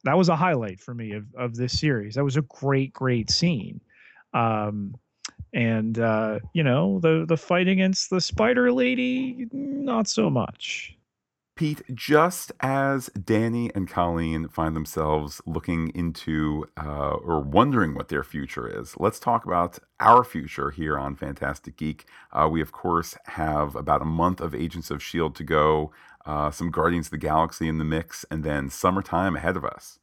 that 0.05 0.17
was 0.17 0.29
a 0.29 0.37
highlight 0.37 0.81
for 0.81 0.95
me 0.95 1.13
of 1.13 1.27
of 1.35 1.57
this 1.57 1.79
series 1.79 2.15
that 2.15 2.25
was 2.25 2.37
a 2.37 2.43
great 2.43 2.93
great 2.93 3.31
scene 3.31 3.81
um, 4.35 4.95
and 5.53 5.99
uh, 5.99 6.39
you 6.53 6.63
know 6.63 6.99
the 7.01 7.25
the 7.27 7.37
fight 7.37 7.69
against 7.69 8.11
the 8.11 8.21
spider 8.21 8.73
lady 8.73 9.49
not 9.53 10.09
so 10.09 10.31
much 10.31 10.97
Pete, 11.55 11.83
just 11.95 12.51
as 12.61 13.09
Danny 13.09 13.71
and 13.75 13.87
Colleen 13.87 14.49
find 14.49 14.75
themselves 14.75 15.43
looking 15.45 15.91
into 15.95 16.67
uh, 16.77 17.11
or 17.11 17.41
wondering 17.41 17.95
what 17.95 18.09
their 18.09 18.25
future 18.25 18.67
is, 18.67 18.99
let's 18.99 19.21
talk 19.21 19.45
about 19.45 19.79
our 20.01 20.25
future 20.25 20.71
here 20.71 20.99
on 20.99 21.15
Phantastic 21.15 21.77
Geek. 21.77 22.07
Uh, 22.33 22.49
we, 22.51 22.63
of 22.63 22.73
course, 22.73 23.17
have 23.27 23.77
about 23.77 24.01
a 24.01 24.07
month 24.07 24.41
of 24.41 24.55
Agents 24.55 24.91
of 24.91 24.97
S.H.I.E.L.D. 24.97 25.35
to 25.35 25.45
go, 25.45 25.93
uh, 26.25 26.51
some 26.51 26.71
Guardians 26.71 27.09
of 27.09 27.13
the 27.13 27.19
Galaxy 27.19 27.69
in 27.69 27.77
the 27.77 27.85
mix, 27.85 28.25
and 28.31 28.45
then 28.45 28.71
summertime 28.71 29.37
ahead 29.37 29.57
of 29.57 29.65
us. 29.65 29.99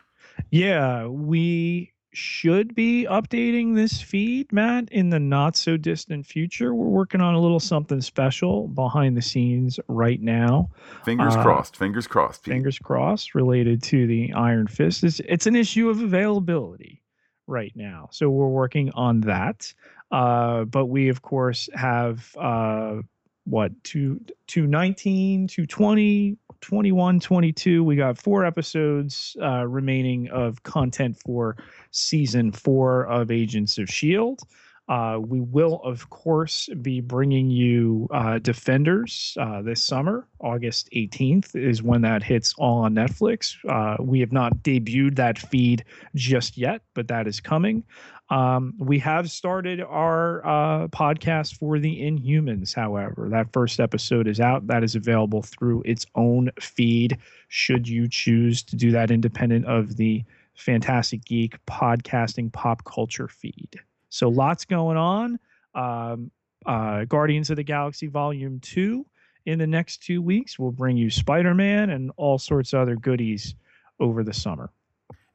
Yeah, 0.51 1.07
we 1.07 1.93
should 2.11 2.73
be 2.73 3.05
updating 3.09 3.75
this 3.75 4.01
feed, 4.01 4.51
Matt, 4.51 4.89
in 4.91 5.09
the 5.09 5.19
not 5.19 5.55
so 5.55 5.77
distant 5.77 6.25
future. 6.25 6.73
We're 6.73 6.87
working 6.87 7.21
on 7.21 7.35
a 7.35 7.39
little 7.39 7.59
something 7.59 8.01
special 8.01 8.67
behind 8.67 9.15
the 9.15 9.21
scenes 9.21 9.79
right 9.87 10.21
now. 10.21 10.69
Fingers 11.05 11.35
uh, 11.35 11.43
crossed. 11.43 11.77
Fingers 11.77 12.07
crossed. 12.07 12.43
Pete. 12.43 12.53
Fingers 12.53 12.79
crossed. 12.79 13.35
Related 13.35 13.83
to 13.83 14.07
the 14.07 14.33
Iron 14.33 14.67
Fist, 14.67 15.03
it's, 15.03 15.19
it's 15.21 15.45
an 15.47 15.55
issue 15.55 15.89
of 15.89 16.01
availability 16.01 17.01
right 17.47 17.73
now, 17.75 18.09
so 18.11 18.29
we're 18.29 18.47
working 18.47 18.91
on 18.91 19.21
that. 19.21 19.73
Uh, 20.11 20.63
but 20.65 20.87
we, 20.87 21.09
of 21.09 21.21
course, 21.21 21.69
have 21.73 22.35
uh, 22.37 23.01
what 23.49 23.71
two 23.83 24.21
two 24.47 24.67
nineteen, 24.67 25.47
two 25.47 25.65
twenty 25.65 26.37
21, 26.61 27.21
22. 27.21 27.83
We 27.83 27.95
got 27.95 28.17
four 28.17 28.45
episodes 28.45 29.37
uh, 29.41 29.65
remaining 29.65 30.29
of 30.29 30.61
content 30.63 31.17
for 31.25 31.55
season 31.91 32.51
four 32.51 33.05
of 33.07 33.31
Agents 33.31 33.77
of 33.77 33.83
S.H.I.E.L.D. 33.83 34.43
Uh, 34.89 35.19
we 35.19 35.39
will, 35.39 35.81
of 35.83 36.09
course, 36.09 36.67
be 36.81 36.99
bringing 36.99 37.51
you 37.51 38.07
uh, 38.11 38.39
Defenders 38.39 39.37
uh, 39.39 39.61
this 39.61 39.85
summer. 39.85 40.27
August 40.39 40.89
18th 40.95 41.55
is 41.55 41.83
when 41.83 42.01
that 42.01 42.23
hits 42.23 42.55
all 42.57 42.79
on 42.79 42.95
Netflix. 42.95 43.55
Uh, 43.69 44.01
we 44.01 44.19
have 44.19 44.31
not 44.31 44.57
debuted 44.63 45.15
that 45.15 45.37
feed 45.37 45.85
just 46.15 46.57
yet, 46.57 46.81
but 46.95 47.07
that 47.07 47.27
is 47.27 47.39
coming. 47.39 47.83
Um, 48.31 48.73
we 48.79 48.97
have 48.99 49.29
started 49.29 49.79
our 49.79 50.45
uh, 50.45 50.87
podcast 50.87 51.57
for 51.57 51.77
the 51.77 52.01
Inhumans, 52.01 52.73
however. 52.73 53.27
That 53.29 53.53
first 53.53 53.79
episode 53.79 54.27
is 54.27 54.39
out. 54.39 54.65
That 54.65 54.83
is 54.83 54.95
available 54.95 55.43
through 55.43 55.83
its 55.85 56.07
own 56.15 56.49
feed, 56.59 57.15
should 57.47 57.87
you 57.87 58.07
choose 58.07 58.63
to 58.63 58.75
do 58.75 58.91
that 58.91 59.11
independent 59.11 59.65
of 59.67 59.97
the 59.97 60.23
Phantastic 60.55 61.23
Geek 61.25 61.63
podcasting 61.67 62.51
pop 62.51 62.83
culture 62.85 63.27
feed. 63.27 63.79
So 64.09 64.29
lots 64.29 64.65
going 64.65 64.97
on. 64.97 65.39
Um, 65.75 66.31
uh, 66.65 67.05
Guardians 67.05 67.49
of 67.49 67.55
the 67.55 67.63
Galaxy 67.63 68.07
Volume 68.07 68.59
2 68.59 69.05
in 69.45 69.59
the 69.59 69.67
next 69.67 70.03
two 70.03 70.21
weeks. 70.21 70.59
We'll 70.59 70.71
bring 70.71 70.97
you 70.97 71.09
Spider 71.09 71.53
Man 71.53 71.89
and 71.89 72.11
all 72.17 72.37
sorts 72.37 72.73
of 72.73 72.81
other 72.81 72.95
goodies 72.95 73.55
over 73.99 74.23
the 74.23 74.33
summer. 74.33 74.71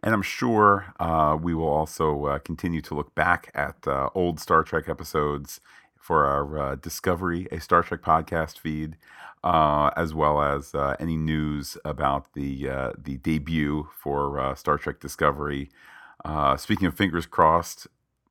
And 0.02 0.12
I'm 0.12 0.22
sure 0.22 0.92
uh, 1.00 1.38
we 1.40 1.54
will 1.54 1.68
also 1.68 2.26
uh, 2.26 2.38
continue 2.38 2.82
to 2.82 2.94
look 2.94 3.14
back 3.14 3.50
at 3.54 3.76
uh, 3.86 4.10
old 4.14 4.38
Star 4.38 4.62
Trek 4.62 4.88
episodes 4.88 5.60
for 5.96 6.26
our 6.26 6.58
uh, 6.58 6.74
Discovery, 6.74 7.48
a 7.50 7.58
Star 7.58 7.82
Trek 7.82 8.02
podcast 8.02 8.58
feed, 8.58 8.98
uh, 9.42 9.90
as 9.96 10.12
well 10.12 10.42
as 10.42 10.74
uh, 10.74 10.94
any 11.00 11.16
news 11.16 11.78
about 11.86 12.34
the 12.34 12.66
the 12.98 13.16
debut 13.16 13.88
for 13.98 14.54
Star 14.56 14.76
Trek 14.76 15.00
Discovery. 15.00 15.70
speaking 16.58 16.86
of 16.86 16.94
fingers 16.94 17.24
crossed, 17.24 17.86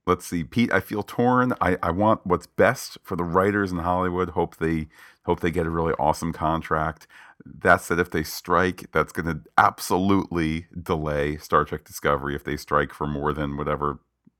let's 0.05 0.25
see, 0.25 0.43
Pete. 0.43 0.71
I 0.71 0.79
feel 0.79 1.03
torn. 1.03 1.53
I, 1.61 1.77
I 1.81 1.91
want 1.91 2.25
what's 2.25 2.47
best 2.47 2.97
for 3.03 3.15
the 3.15 3.23
writers 3.23 3.71
in 3.71 3.79
Hollywood. 3.79 4.29
Hope 4.29 4.57
they 4.57 4.87
hope 5.25 5.39
they 5.39 5.51
get 5.51 5.65
a 5.65 5.69
really 5.69 5.93
awesome 5.99 6.33
contract. 6.33 7.07
That 7.45 7.81
said, 7.81 7.99
if 7.99 8.11
they 8.11 8.23
strike, 8.23 8.91
that's 8.91 9.11
going 9.11 9.25
to 9.25 9.41
absolutely 9.57 10.67
delay 10.81 11.37
Star 11.37 11.65
Trek 11.65 11.83
Discovery 11.83 12.35
if 12.35 12.43
they 12.43 12.57
strike 12.57 12.93
for 12.93 13.07
more 13.07 13.33
than 13.33 13.57
whatever 13.57 13.99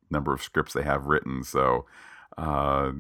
number 0.09 0.33
of 0.33 0.41
scripts 0.41 0.73
they 0.73 0.83
have 0.83 1.07
written. 1.07 1.43
So, 1.43 1.85
uh, 2.37 2.91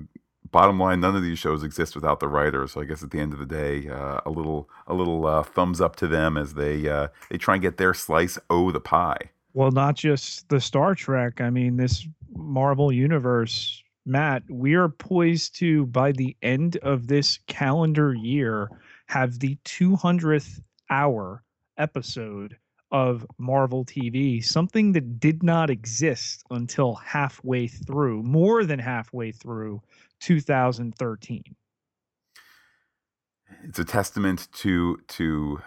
bottom 0.51 0.79
line, 0.79 0.99
none 0.99 1.15
of 1.15 1.23
these 1.23 1.39
shows 1.39 1.63
exist 1.63 1.95
without 1.95 2.19
the 2.19 2.27
writers. 2.27 2.71
So 2.71 2.81
I 2.81 2.85
guess 2.85 3.03
at 3.03 3.11
the 3.11 3.19
end 3.19 3.33
of 3.33 3.39
the 3.39 3.45
day, 3.45 3.87
uh, 3.89 4.21
a 4.25 4.29
little 4.29 4.69
a 4.87 4.93
little 4.93 5.25
uh, 5.25 5.43
thumbs 5.43 5.79
up 5.79 5.95
to 5.97 6.07
them 6.07 6.37
as 6.37 6.53
they 6.53 6.87
uh, 6.87 7.07
they 7.29 7.37
try 7.37 7.55
and 7.55 7.61
get 7.61 7.77
their 7.77 7.93
slice 7.93 8.37
o 8.49 8.71
the 8.71 8.81
pie. 8.81 9.31
Well, 9.53 9.71
not 9.71 9.95
just 9.95 10.49
the 10.49 10.59
Star 10.59 10.95
Trek. 10.95 11.39
I 11.39 11.49
mean, 11.49 11.77
this 11.77 12.07
Marvel 12.35 12.91
universe, 12.91 13.83
Matt, 14.05 14.43
we 14.49 14.73
are 14.73 14.89
poised 14.89 15.55
to 15.59 15.85
by 15.87 16.11
the 16.11 16.35
end 16.41 16.77
of 16.77 17.07
this 17.07 17.39
calendar 17.47 18.13
year 18.13 18.69
have 19.07 19.39
the 19.39 19.57
200th 19.65 20.61
hour 20.89 21.43
episode 21.77 22.57
of 22.91 23.25
Marvel 23.37 23.83
TV, 23.85 24.43
something 24.43 24.91
that 24.91 25.19
did 25.19 25.41
not 25.41 25.69
exist 25.69 26.43
until 26.51 26.93
halfway 26.95 27.67
through, 27.67 28.21
more 28.21 28.63
than 28.65 28.77
halfway 28.77 29.31
through 29.31 29.81
2013. 30.19 31.43
It's 33.63 33.79
a 33.79 33.85
testament 33.85 34.47
to 34.53 34.97
to 35.07 35.59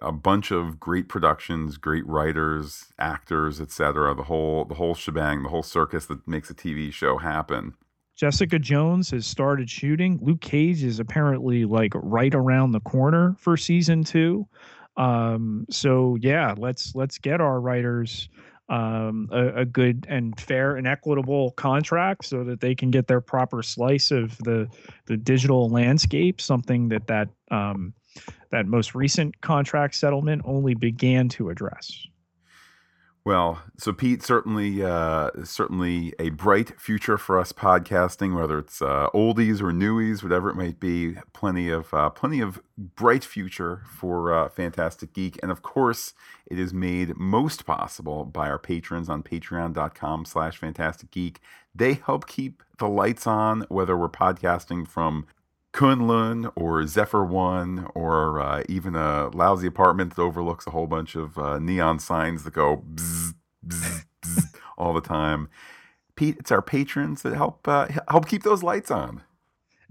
a 0.00 0.12
bunch 0.12 0.50
of 0.50 0.78
great 0.78 1.08
productions, 1.08 1.76
great 1.76 2.06
writers, 2.06 2.86
actors, 2.98 3.60
etc. 3.60 4.14
The 4.14 4.24
whole 4.24 4.64
the 4.64 4.74
whole 4.74 4.94
shebang, 4.94 5.42
the 5.42 5.48
whole 5.48 5.62
circus 5.62 6.06
that 6.06 6.26
makes 6.26 6.50
a 6.50 6.54
TV 6.54 6.92
show 6.92 7.18
happen. 7.18 7.74
Jessica 8.16 8.58
Jones 8.58 9.10
has 9.10 9.26
started 9.26 9.70
shooting. 9.70 10.18
Luke 10.22 10.40
Cage 10.40 10.84
is 10.84 11.00
apparently 11.00 11.64
like 11.64 11.92
right 11.94 12.34
around 12.34 12.72
the 12.72 12.80
corner 12.80 13.34
for 13.38 13.56
season 13.56 14.04
two. 14.04 14.46
Um, 14.96 15.66
so 15.70 16.16
yeah, 16.20 16.54
let's 16.56 16.94
let's 16.94 17.18
get 17.18 17.40
our 17.40 17.60
writers 17.60 18.28
um, 18.68 19.28
a, 19.32 19.60
a, 19.60 19.64
good 19.64 20.06
and 20.08 20.38
fair 20.38 20.76
and 20.76 20.86
equitable 20.86 21.50
contract 21.52 22.24
so 22.24 22.44
that 22.44 22.60
they 22.60 22.74
can 22.74 22.90
get 22.90 23.06
their 23.06 23.20
proper 23.20 23.62
slice 23.62 24.10
of 24.10 24.36
the 24.38 24.68
the 25.06 25.16
digital 25.16 25.68
landscape. 25.68 26.40
Something 26.40 26.88
that 26.88 27.06
that 27.06 27.28
um, 27.50 27.94
that 28.50 28.66
most 28.66 28.94
recent 28.94 29.40
contract 29.40 29.94
settlement 29.94 30.42
only 30.44 30.74
began 30.74 31.28
to 31.30 31.50
address. 31.50 32.06
Well, 33.24 33.62
so 33.78 33.92
Pete, 33.92 34.20
certainly, 34.24 34.82
uh, 34.82 35.30
certainly 35.44 36.12
a 36.18 36.30
bright 36.30 36.80
future 36.80 37.16
for 37.16 37.38
us 37.38 37.52
podcasting, 37.52 38.34
whether 38.34 38.58
it's 38.58 38.82
uh, 38.82 39.10
oldies 39.14 39.60
or 39.60 39.72
newies, 39.72 40.24
whatever 40.24 40.50
it 40.50 40.56
might 40.56 40.80
be. 40.80 41.14
Plenty 41.32 41.70
of, 41.70 41.94
uh, 41.94 42.10
plenty 42.10 42.40
of 42.40 42.60
bright 42.76 43.22
future 43.22 43.82
for 43.86 44.34
uh, 44.34 44.48
Phantastic 44.48 45.12
Geek, 45.12 45.38
and 45.40 45.52
of 45.52 45.62
course, 45.62 46.14
it 46.46 46.58
is 46.58 46.74
made 46.74 47.16
most 47.16 47.64
possible 47.64 48.24
by 48.24 48.48
our 48.48 48.58
patrons 48.58 49.08
on 49.08 49.22
Patreon.com/slash 49.22 50.58
Phantastic 50.58 51.12
Geek. 51.12 51.40
They 51.72 51.94
help 51.94 52.26
keep 52.26 52.64
the 52.78 52.88
lights 52.88 53.28
on, 53.28 53.66
whether 53.68 53.96
we're 53.96 54.08
podcasting 54.08 54.88
from 54.88 55.26
Kunlun 55.72 56.52
or 56.54 56.86
Zephyr 56.86 57.24
One 57.24 57.88
or 57.94 58.40
uh, 58.40 58.62
even 58.68 58.94
a 58.94 59.28
lousy 59.28 59.66
apartment 59.66 60.14
that 60.14 60.22
overlooks 60.22 60.66
a 60.66 60.70
whole 60.70 60.86
bunch 60.86 61.14
of 61.14 61.38
uh, 61.38 61.58
neon 61.58 61.98
signs 61.98 62.44
that 62.44 62.52
go 62.52 62.84
bzz, 62.94 63.34
bzz, 63.66 64.04
bzz 64.22 64.54
all 64.76 64.92
the 64.92 65.00
time. 65.00 65.48
Pete, 66.14 66.36
it's 66.38 66.52
our 66.52 66.62
patrons 66.62 67.22
that 67.22 67.34
help 67.34 67.66
uh, 67.66 67.88
help 68.08 68.28
keep 68.28 68.42
those 68.42 68.62
lights 68.62 68.90
on. 68.90 69.22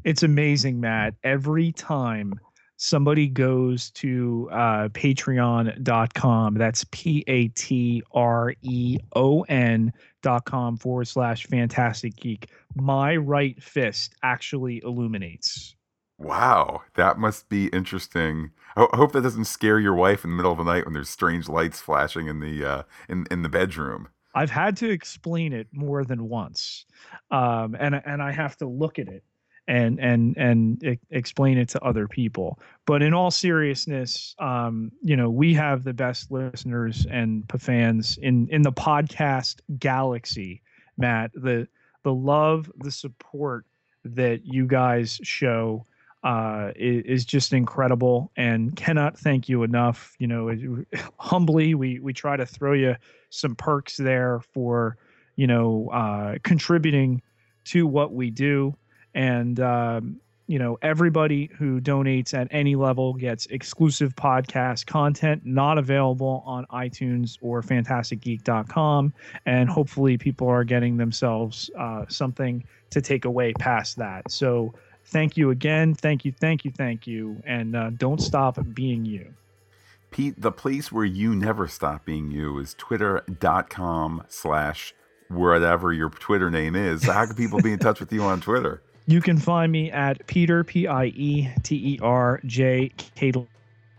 It's 0.03 0.23
amazing, 0.23 0.79
Matt. 0.79 1.15
Every 1.23 1.71
time 1.71 2.39
somebody 2.77 3.27
goes 3.27 3.91
to 3.91 4.49
uh, 4.51 4.89
patreon.com, 4.89 6.53
that's 6.55 6.85
P 6.91 7.23
A 7.27 7.47
T 7.49 8.03
R 8.11 8.53
E 8.61 8.97
O 9.15 9.41
N 9.43 9.93
dot 10.21 10.45
com 10.45 10.77
forward 10.77 11.07
slash 11.07 11.45
phantastic 11.47 12.15
geek 12.15 12.49
my 12.75 13.15
right 13.15 13.61
fist 13.61 14.15
actually 14.23 14.81
illuminates. 14.83 15.75
Wow, 16.17 16.83
that 16.95 17.17
must 17.17 17.49
be 17.49 17.67
interesting. 17.67 18.51
I 18.75 18.85
hope 18.93 19.11
that 19.13 19.23
doesn't 19.23 19.45
scare 19.45 19.79
your 19.79 19.95
wife 19.95 20.23
in 20.23 20.29
the 20.29 20.35
middle 20.35 20.51
of 20.51 20.59
the 20.59 20.63
night 20.63 20.85
when 20.85 20.93
there's 20.93 21.09
strange 21.09 21.49
lights 21.49 21.81
flashing 21.81 22.27
in 22.27 22.39
the 22.39 22.63
uh, 22.63 22.83
in 23.09 23.25
in 23.31 23.41
the 23.41 23.49
bedroom. 23.49 24.07
I've 24.35 24.51
had 24.51 24.77
to 24.77 24.89
explain 24.89 25.51
it 25.51 25.67
more 25.71 26.05
than 26.05 26.29
once, 26.29 26.85
um, 27.31 27.75
and 27.79 28.01
and 28.05 28.21
I 28.21 28.31
have 28.31 28.55
to 28.57 28.67
look 28.67 28.99
at 28.99 29.07
it 29.07 29.23
and 29.67 29.99
and 29.99 30.35
and 30.37 30.97
explain 31.11 31.57
it 31.57 31.69
to 31.69 31.81
other 31.83 32.07
people. 32.07 32.59
But 32.85 33.01
in 33.01 33.13
all 33.13 33.31
seriousness, 33.31 34.35
um, 34.39 34.91
you 35.01 35.15
know, 35.15 35.29
we 35.29 35.53
have 35.53 35.83
the 35.83 35.93
best 35.93 36.31
listeners 36.31 37.05
and 37.09 37.43
fans 37.59 38.17
in 38.21 38.47
in 38.49 38.61
the 38.63 38.71
podcast 38.71 39.59
galaxy. 39.79 40.61
Matt, 40.97 41.31
the 41.33 41.67
the 42.03 42.13
love, 42.13 42.71
the 42.77 42.91
support 42.91 43.65
that 44.03 44.41
you 44.43 44.65
guys 44.65 45.19
show 45.23 45.85
uh, 46.23 46.71
is, 46.75 47.03
is, 47.05 47.25
just 47.25 47.51
incredible 47.51 48.31
and 48.35 48.75
cannot 48.75 49.17
thank 49.17 49.49
you 49.49 49.63
enough. 49.63 50.15
You 50.19 50.27
know, 50.27 50.83
humbly, 51.17 51.73
we 51.75 51.99
we 51.99 52.13
try 52.13 52.37
to 52.37 52.45
throw 52.45 52.73
you 52.73 52.95
some 53.29 53.55
perks 53.55 53.97
there 53.97 54.41
for 54.53 54.97
you 55.35 55.47
know 55.47 55.89
uh, 55.91 56.35
contributing 56.43 57.21
to 57.65 57.87
what 57.87 58.13
we 58.13 58.29
do, 58.29 58.75
and 59.13 59.59
um, 59.59 60.19
you 60.51 60.59
know, 60.59 60.77
everybody 60.81 61.49
who 61.57 61.79
donates 61.79 62.33
at 62.33 62.49
any 62.51 62.75
level 62.75 63.13
gets 63.13 63.45
exclusive 63.45 64.13
podcast 64.17 64.85
content 64.85 65.45
not 65.45 65.77
available 65.77 66.43
on 66.45 66.65
iTunes 66.65 67.37
or 67.41 67.61
phantasticgeek.com. 67.61 69.13
And 69.45 69.69
hopefully, 69.69 70.17
people 70.17 70.49
are 70.49 70.65
getting 70.65 70.97
themselves 70.97 71.71
uh, 71.79 72.03
something 72.09 72.65
to 72.89 73.01
take 73.01 73.23
away 73.23 73.53
past 73.53 73.95
that. 73.97 74.29
So, 74.29 74.73
thank 75.05 75.37
you 75.37 75.51
again. 75.51 75.93
Thank 75.93 76.25
you, 76.25 76.33
thank 76.33 76.65
you, 76.65 76.71
thank 76.71 77.07
you. 77.07 77.41
And 77.45 77.73
uh, 77.73 77.91
don't 77.91 78.21
stop 78.21 78.59
being 78.73 79.05
you. 79.05 79.33
Pete, 80.11 80.41
the 80.41 80.51
place 80.51 80.91
where 80.91 81.05
you 81.05 81.33
never 81.33 81.69
stop 81.69 82.03
being 82.03 82.29
you 82.29 82.59
is 82.59 82.73
twitter.com 82.73 84.25
slash 84.27 84.93
whatever 85.29 85.93
your 85.93 86.09
Twitter 86.09 86.51
name 86.51 86.75
is. 86.75 87.05
How 87.05 87.25
can 87.25 87.35
people 87.37 87.61
be 87.61 87.71
in 87.71 87.79
touch 87.79 88.01
with 88.01 88.11
you 88.11 88.23
on 88.23 88.41
Twitter? 88.41 88.81
You 89.11 89.19
can 89.19 89.37
find 89.37 89.69
me 89.73 89.91
at 89.91 90.25
Peter 90.25 90.63
P 90.63 90.87
I 90.87 91.07
E 91.07 91.49
T 91.63 91.75
E 91.75 91.99
R 92.01 92.39
J 92.45 92.93
K 93.13 93.33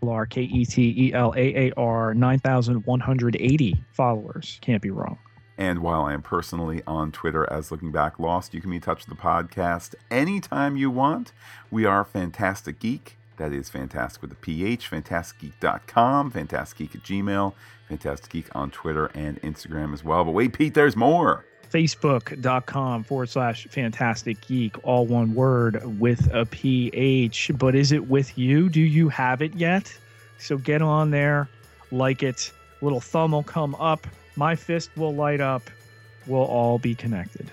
R 0.01 0.25
K 0.25 0.41
E 0.41 0.65
T 0.65 0.91
E 0.97 1.13
L 1.13 1.35
A 1.37 1.67
A 1.67 1.71
R 1.77 2.15
nine 2.15 2.39
thousand 2.39 2.83
one 2.87 2.99
hundred 2.99 3.37
eighty 3.39 3.75
followers. 3.91 4.57
Can't 4.61 4.81
be 4.81 4.89
wrong. 4.89 5.19
And 5.55 5.83
while 5.83 6.01
I 6.01 6.15
am 6.15 6.23
personally 6.23 6.81
on 6.87 7.11
Twitter 7.11 7.47
as 7.53 7.69
Looking 7.69 7.91
Back 7.91 8.17
Lost, 8.17 8.55
you 8.55 8.61
can 8.61 8.71
be 8.71 8.77
in 8.77 8.81
touch 8.81 9.05
with 9.07 9.15
the 9.15 9.21
podcast 9.21 9.93
anytime 10.09 10.77
you 10.77 10.89
want. 10.89 11.31
We 11.69 11.85
are 11.85 12.03
Phantastic 12.03 12.79
Geek. 12.79 13.15
That 13.37 13.53
is 13.53 13.69
fantastic 13.69 14.19
with 14.19 14.31
a 14.31 14.35
PH, 14.35 14.89
phantasticgeek.com, 14.89 16.31
Phantastic 16.31 16.77
Geek 16.79 16.95
at 16.95 17.03
Gmail, 17.03 17.53
phantastic 17.87 18.31
Geek 18.31 18.47
on 18.55 18.71
Twitter 18.71 19.11
and 19.13 19.39
Instagram 19.43 19.93
as 19.93 20.03
well. 20.03 20.23
But 20.23 20.31
wait, 20.31 20.53
Pete, 20.53 20.73
there's 20.73 20.95
more 20.95 21.45
facebook.com 21.73 23.03
forward 23.03 23.29
slash 23.29 23.67
phantastic 23.67 24.39
geek, 24.45 24.75
all 24.85 25.07
one 25.07 25.33
word 25.33 25.99
with 25.99 26.31
a 26.31 26.45
PH. 26.45 27.51
But 27.55 27.73
is 27.73 27.91
it 27.91 28.07
with 28.07 28.37
you? 28.37 28.69
Do 28.69 28.81
you 28.81 29.09
have 29.09 29.41
it 29.41 29.55
yet? 29.55 29.91
So 30.37 30.57
get 30.57 30.81
on 30.81 31.09
there, 31.09 31.49
like 31.91 32.21
it. 32.21 32.51
Little 32.81 33.01
thumb 33.01 33.31
will 33.31 33.43
come 33.43 33.75
up. 33.75 34.05
My 34.35 34.55
fist 34.55 34.91
will 34.95 35.15
light 35.15 35.41
up. 35.41 35.63
We'll 36.27 36.45
all 36.45 36.77
be 36.77 36.93
connected. 36.93 37.49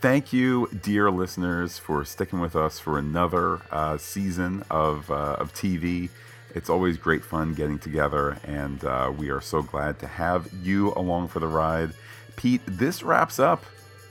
Thank 0.00 0.32
you, 0.32 0.68
dear 0.82 1.10
listeners, 1.10 1.78
for 1.78 2.04
sticking 2.04 2.40
with 2.40 2.56
us 2.56 2.78
for 2.78 2.98
another 2.98 3.60
uh, 3.70 3.96
season 3.96 4.64
of, 4.70 5.10
uh, 5.10 5.36
of 5.38 5.54
TV. 5.54 6.10
It's 6.54 6.70
always 6.70 6.96
great 6.96 7.24
fun 7.24 7.54
getting 7.54 7.78
together, 7.78 8.38
and 8.44 8.82
uh, 8.84 9.12
we 9.16 9.30
are 9.30 9.40
so 9.40 9.62
glad 9.62 9.98
to 10.00 10.06
have 10.06 10.48
you 10.62 10.92
along 10.94 11.28
for 11.28 11.38
the 11.38 11.46
ride. 11.46 11.92
Pete, 12.36 12.60
this 12.66 13.02
wraps 13.02 13.38
up 13.38 13.64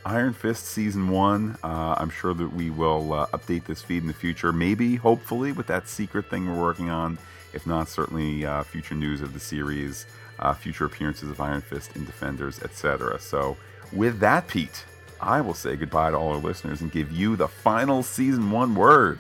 Iron 0.06 0.34
Fist 0.34 0.66
season 0.66 1.10
one. 1.10 1.58
Uh, 1.64 1.96
I'm 1.98 2.10
sure 2.10 2.34
that 2.34 2.54
we 2.54 2.70
will 2.70 3.14
uh, 3.14 3.28
update 3.28 3.66
this 3.66 3.82
feed 3.82 4.02
in 4.04 4.08
the 4.08 4.14
future. 4.14 4.52
Maybe, 4.52 4.96
hopefully, 4.96 5.52
with 5.52 5.68
that 5.68 5.88
secret 5.88 6.30
thing 6.30 6.48
we're 6.48 6.62
working 6.62 6.90
on. 6.90 7.18
If 7.54 7.66
not, 7.66 7.88
certainly 7.88 8.46
uh, 8.46 8.64
future 8.64 8.96
news 8.96 9.22
of 9.22 9.34
the 9.34 9.40
series, 9.40 10.06
uh, 10.40 10.54
future 10.54 10.86
appearances 10.86 11.30
of 11.30 11.40
Iron 11.40 11.62
Fist 11.62 11.96
in 11.96 12.06
Defenders, 12.06 12.62
etc. 12.62 13.20
So, 13.20 13.58
with 13.94 14.20
that, 14.20 14.48
Pete, 14.48 14.86
I 15.22 15.42
will 15.42 15.54
say 15.54 15.76
goodbye 15.76 16.12
to 16.12 16.18
all 16.18 16.30
our 16.34 16.38
listeners 16.38 16.82
and 16.82 16.92
give 16.92 17.12
you 17.12 17.36
the 17.36 17.48
final 17.48 18.04
season 18.04 18.52
one 18.52 18.76
word. 18.76 19.20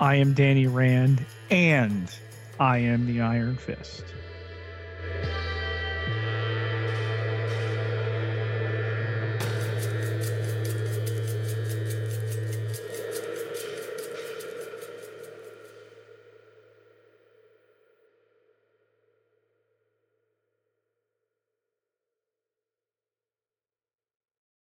I 0.00 0.16
am 0.16 0.34
Danny 0.34 0.66
Rand, 0.66 1.24
and 1.50 2.10
I 2.58 2.78
am 2.78 3.06
the 3.06 3.20
Iron 3.20 3.56
Fist. 3.56 4.04